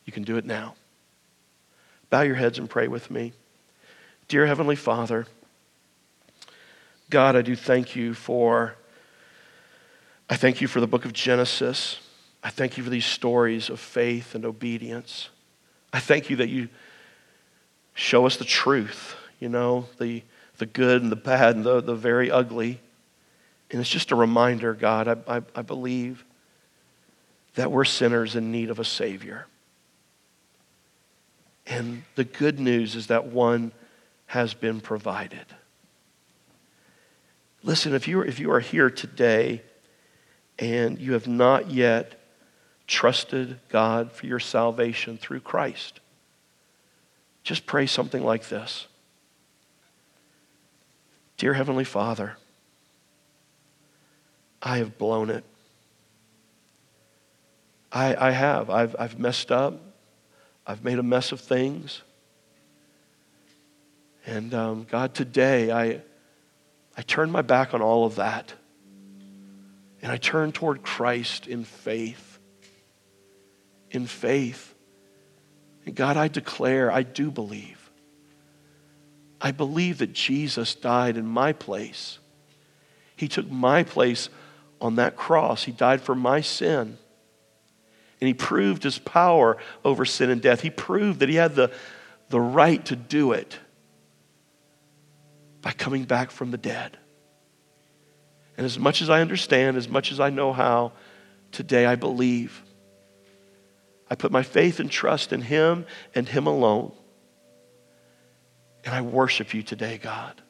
You 0.06 0.12
can 0.12 0.24
do 0.24 0.38
it 0.38 0.46
now. 0.46 0.74
Bow 2.10 2.22
your 2.22 2.34
heads 2.34 2.58
and 2.58 2.68
pray 2.68 2.88
with 2.88 3.12
me. 3.12 3.34
Dear 4.28 4.48
Heavenly 4.48 4.76
Father, 4.76 5.28
God, 7.12 7.36
I 7.36 7.44
do 7.44 7.56
thank 7.56 7.96
you 7.96 8.16
for, 8.16 8.74
I 10.28 10.36
thank 10.36 10.62
you 10.62 10.68
for 10.68 10.80
the 10.80 10.88
book 10.88 11.06
of 11.06 11.14
Genesis. 11.14 12.00
I 12.44 12.50
thank 12.50 12.76
you 12.76 12.84
for 12.84 12.90
these 12.90 13.06
stories 13.06 13.70
of 13.70 13.80
faith 13.80 14.34
and 14.34 14.44
obedience. 14.44 15.30
I 15.94 16.00
thank 16.00 16.32
you 16.32 16.38
that 16.38 16.50
you 16.50 16.70
show 17.94 18.26
us 18.26 18.38
the 18.38 18.46
truth, 18.46 19.16
you 19.40 19.48
know, 19.48 19.86
the, 20.00 20.24
the 20.58 20.66
good 20.66 21.04
and 21.04 21.12
the 21.12 21.18
bad 21.18 21.56
and 21.56 21.64
the, 21.64 21.82
the 21.82 21.94
very 21.94 22.32
ugly. 22.32 22.80
And 23.70 23.80
it's 23.80 23.92
just 23.92 24.10
a 24.10 24.16
reminder, 24.16 24.74
God, 24.74 25.08
I, 25.08 25.38
I, 25.38 25.42
I 25.56 25.62
believe 25.62 26.26
that 27.56 27.72
we're 27.72 27.86
sinners 27.86 28.36
in 28.36 28.52
need 28.52 28.70
of 28.70 28.80
a 28.80 28.86
Savior. 28.86 29.48
And 31.66 32.04
the 32.16 32.24
good 32.24 32.60
news 32.60 32.96
is 32.96 33.08
that 33.08 33.28
one 33.28 33.72
has 34.28 34.54
been 34.54 34.82
provided. 34.82 35.46
Listen, 37.64 37.94
if 37.94 38.08
you 38.08 38.20
are, 38.20 38.26
if 38.26 38.40
you 38.40 38.52
are 38.52 38.60
here 38.60 38.90
today 38.90 39.62
and 40.60 41.00
you 41.00 41.14
have 41.14 41.28
not 41.28 41.72
yet 41.72 42.20
trusted 42.88 43.60
God 43.70 44.12
for 44.12 44.26
your 44.26 44.40
salvation 44.40 45.18
through 45.18 45.40
Christ, 45.40 46.02
just 47.44 47.66
pray 47.66 47.86
something 47.86 48.24
like 48.24 48.50
this 48.50 48.88
Dear 51.38 51.54
Heavenly 51.54 51.84
Father, 51.84 52.38
I 54.62 54.78
have 54.78 54.98
blown 54.98 55.30
it. 55.30 55.44
I, 57.94 58.30
I 58.30 58.32
have. 58.32 58.72
I've, 58.72 58.96
I've 58.98 59.20
messed 59.20 59.52
up. 59.52 59.80
I've 60.66 60.84
made 60.84 60.98
a 60.98 61.04
mess 61.04 61.32
of 61.32 61.40
things. 61.40 62.02
And 64.26 64.54
um, 64.54 64.88
God, 64.90 65.14
today 65.14 65.72
I, 65.72 66.02
I 66.98 67.02
turn 67.04 67.30
my 67.30 67.44
back 67.44 67.76
on 67.76 67.82
all 67.84 68.06
of 68.06 68.16
that. 68.16 68.52
And 70.02 70.12
I 70.12 70.18
turn 70.18 70.52
toward 70.52 70.82
Christ 70.82 71.48
in 71.48 71.64
faith. 71.64 72.40
In 73.92 74.08
faith. 74.08 74.74
And 75.86 75.96
God, 75.96 76.18
I 76.18 76.30
declare, 76.30 76.92
I 76.92 77.04
do 77.04 77.30
believe. 77.30 77.92
I 79.40 79.52
believe 79.52 80.00
that 80.00 80.14
Jesus 80.14 80.74
died 80.74 81.16
in 81.16 81.28
my 81.28 81.54
place. 81.54 82.18
He 83.16 83.28
took 83.28 83.50
my 83.52 83.84
place 83.84 84.30
on 84.82 84.96
that 84.96 85.16
cross. 85.16 85.66
He 85.66 85.72
died 85.72 86.02
for 86.02 86.16
my 86.16 86.42
sin. 86.42 86.98
And 88.24 88.28
he 88.30 88.34
proved 88.34 88.84
his 88.84 89.00
power 89.00 89.58
over 89.84 90.06
sin 90.06 90.30
and 90.30 90.42
death. 90.42 90.62
He 90.62 90.70
proved 90.70 91.20
that 91.20 91.28
he 91.28 91.36
had 91.36 91.56
the, 91.56 91.74
the 92.30 92.40
right 92.40 92.86
to 92.86 92.96
do 92.96 93.34
it 93.34 93.60
by 95.62 95.74
coming 95.74 96.06
back 96.06 96.32
from 96.32 96.50
the 96.50 96.58
dead. 96.58 96.98
And 98.56 98.66
as 98.66 98.80
much 98.80 99.02
as 99.02 99.10
I 99.10 99.20
understand, 99.20 99.76
as 99.76 99.90
much 99.90 100.14
as 100.14 100.22
I 100.22 100.30
know 100.30 100.54
how, 100.54 100.94
today 101.52 101.86
I 101.86 101.96
believe. 101.96 102.64
I 104.10 104.16
put 104.16 104.32
my 104.32 104.42
faith 104.42 104.80
and 104.80 104.90
trust 104.90 105.34
in 105.34 105.42
Him 105.42 105.86
and 106.16 106.26
Him 106.26 106.48
alone. 106.48 106.94
And 108.86 108.96
I 108.96 109.02
worship 109.02 109.54
you 109.54 109.64
today, 109.64 109.98
God. 109.98 110.42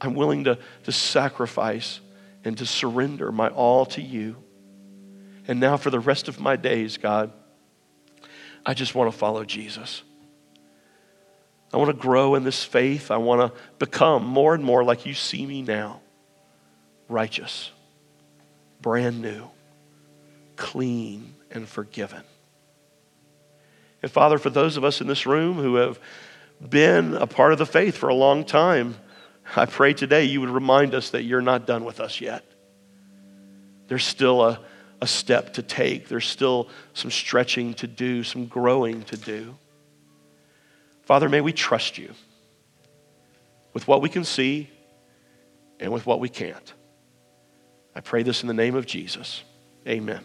I'm 0.00 0.14
willing 0.14 0.44
to, 0.44 0.58
to 0.84 0.92
sacrifice 0.92 2.00
and 2.42 2.56
to 2.56 2.64
surrender 2.64 3.30
my 3.30 3.48
all 3.50 3.84
to 3.84 4.00
you. 4.00 4.36
And 5.48 5.58
now, 5.58 5.78
for 5.78 5.88
the 5.88 5.98
rest 5.98 6.28
of 6.28 6.38
my 6.38 6.56
days, 6.56 6.98
God, 6.98 7.32
I 8.66 8.74
just 8.74 8.94
want 8.94 9.10
to 9.10 9.16
follow 9.16 9.44
Jesus. 9.44 10.02
I 11.72 11.78
want 11.78 11.88
to 11.88 11.96
grow 11.96 12.34
in 12.34 12.44
this 12.44 12.64
faith. 12.64 13.10
I 13.10 13.16
want 13.16 13.40
to 13.54 13.60
become 13.78 14.26
more 14.26 14.54
and 14.54 14.62
more 14.62 14.84
like 14.84 15.06
you 15.06 15.14
see 15.14 15.44
me 15.44 15.62
now 15.62 16.02
righteous, 17.08 17.70
brand 18.82 19.22
new, 19.22 19.48
clean, 20.56 21.34
and 21.50 21.66
forgiven. 21.66 22.22
And 24.02 24.12
Father, 24.12 24.36
for 24.36 24.50
those 24.50 24.76
of 24.76 24.84
us 24.84 25.00
in 25.00 25.06
this 25.06 25.24
room 25.24 25.54
who 25.54 25.76
have 25.76 25.98
been 26.66 27.14
a 27.14 27.26
part 27.26 27.52
of 27.52 27.58
the 27.58 27.64
faith 27.64 27.96
for 27.96 28.10
a 28.10 28.14
long 28.14 28.44
time, 28.44 28.96
I 29.56 29.64
pray 29.64 29.94
today 29.94 30.24
you 30.24 30.42
would 30.42 30.50
remind 30.50 30.94
us 30.94 31.10
that 31.10 31.22
you're 31.22 31.40
not 31.40 31.66
done 31.66 31.86
with 31.86 32.00
us 32.00 32.20
yet. 32.20 32.44
There's 33.88 34.04
still 34.04 34.42
a, 34.42 34.60
a 35.00 35.06
step 35.06 35.54
to 35.54 35.62
take, 35.62 36.08
there's 36.08 36.26
still 36.26 36.68
some 36.92 37.10
stretching 37.10 37.74
to 37.74 37.86
do, 37.86 38.22
some 38.24 38.46
growing 38.46 39.02
to 39.04 39.16
do. 39.16 39.56
Father, 41.02 41.28
may 41.28 41.40
we 41.40 41.52
trust 41.52 41.98
you 41.98 42.12
with 43.72 43.86
what 43.86 44.02
we 44.02 44.08
can 44.08 44.24
see 44.24 44.70
and 45.80 45.92
with 45.92 46.04
what 46.04 46.20
we 46.20 46.28
can't. 46.28 46.72
I 47.94 48.00
pray 48.00 48.22
this 48.22 48.42
in 48.42 48.48
the 48.48 48.54
name 48.54 48.74
of 48.74 48.86
Jesus. 48.86 49.42
Amen. 49.86 50.20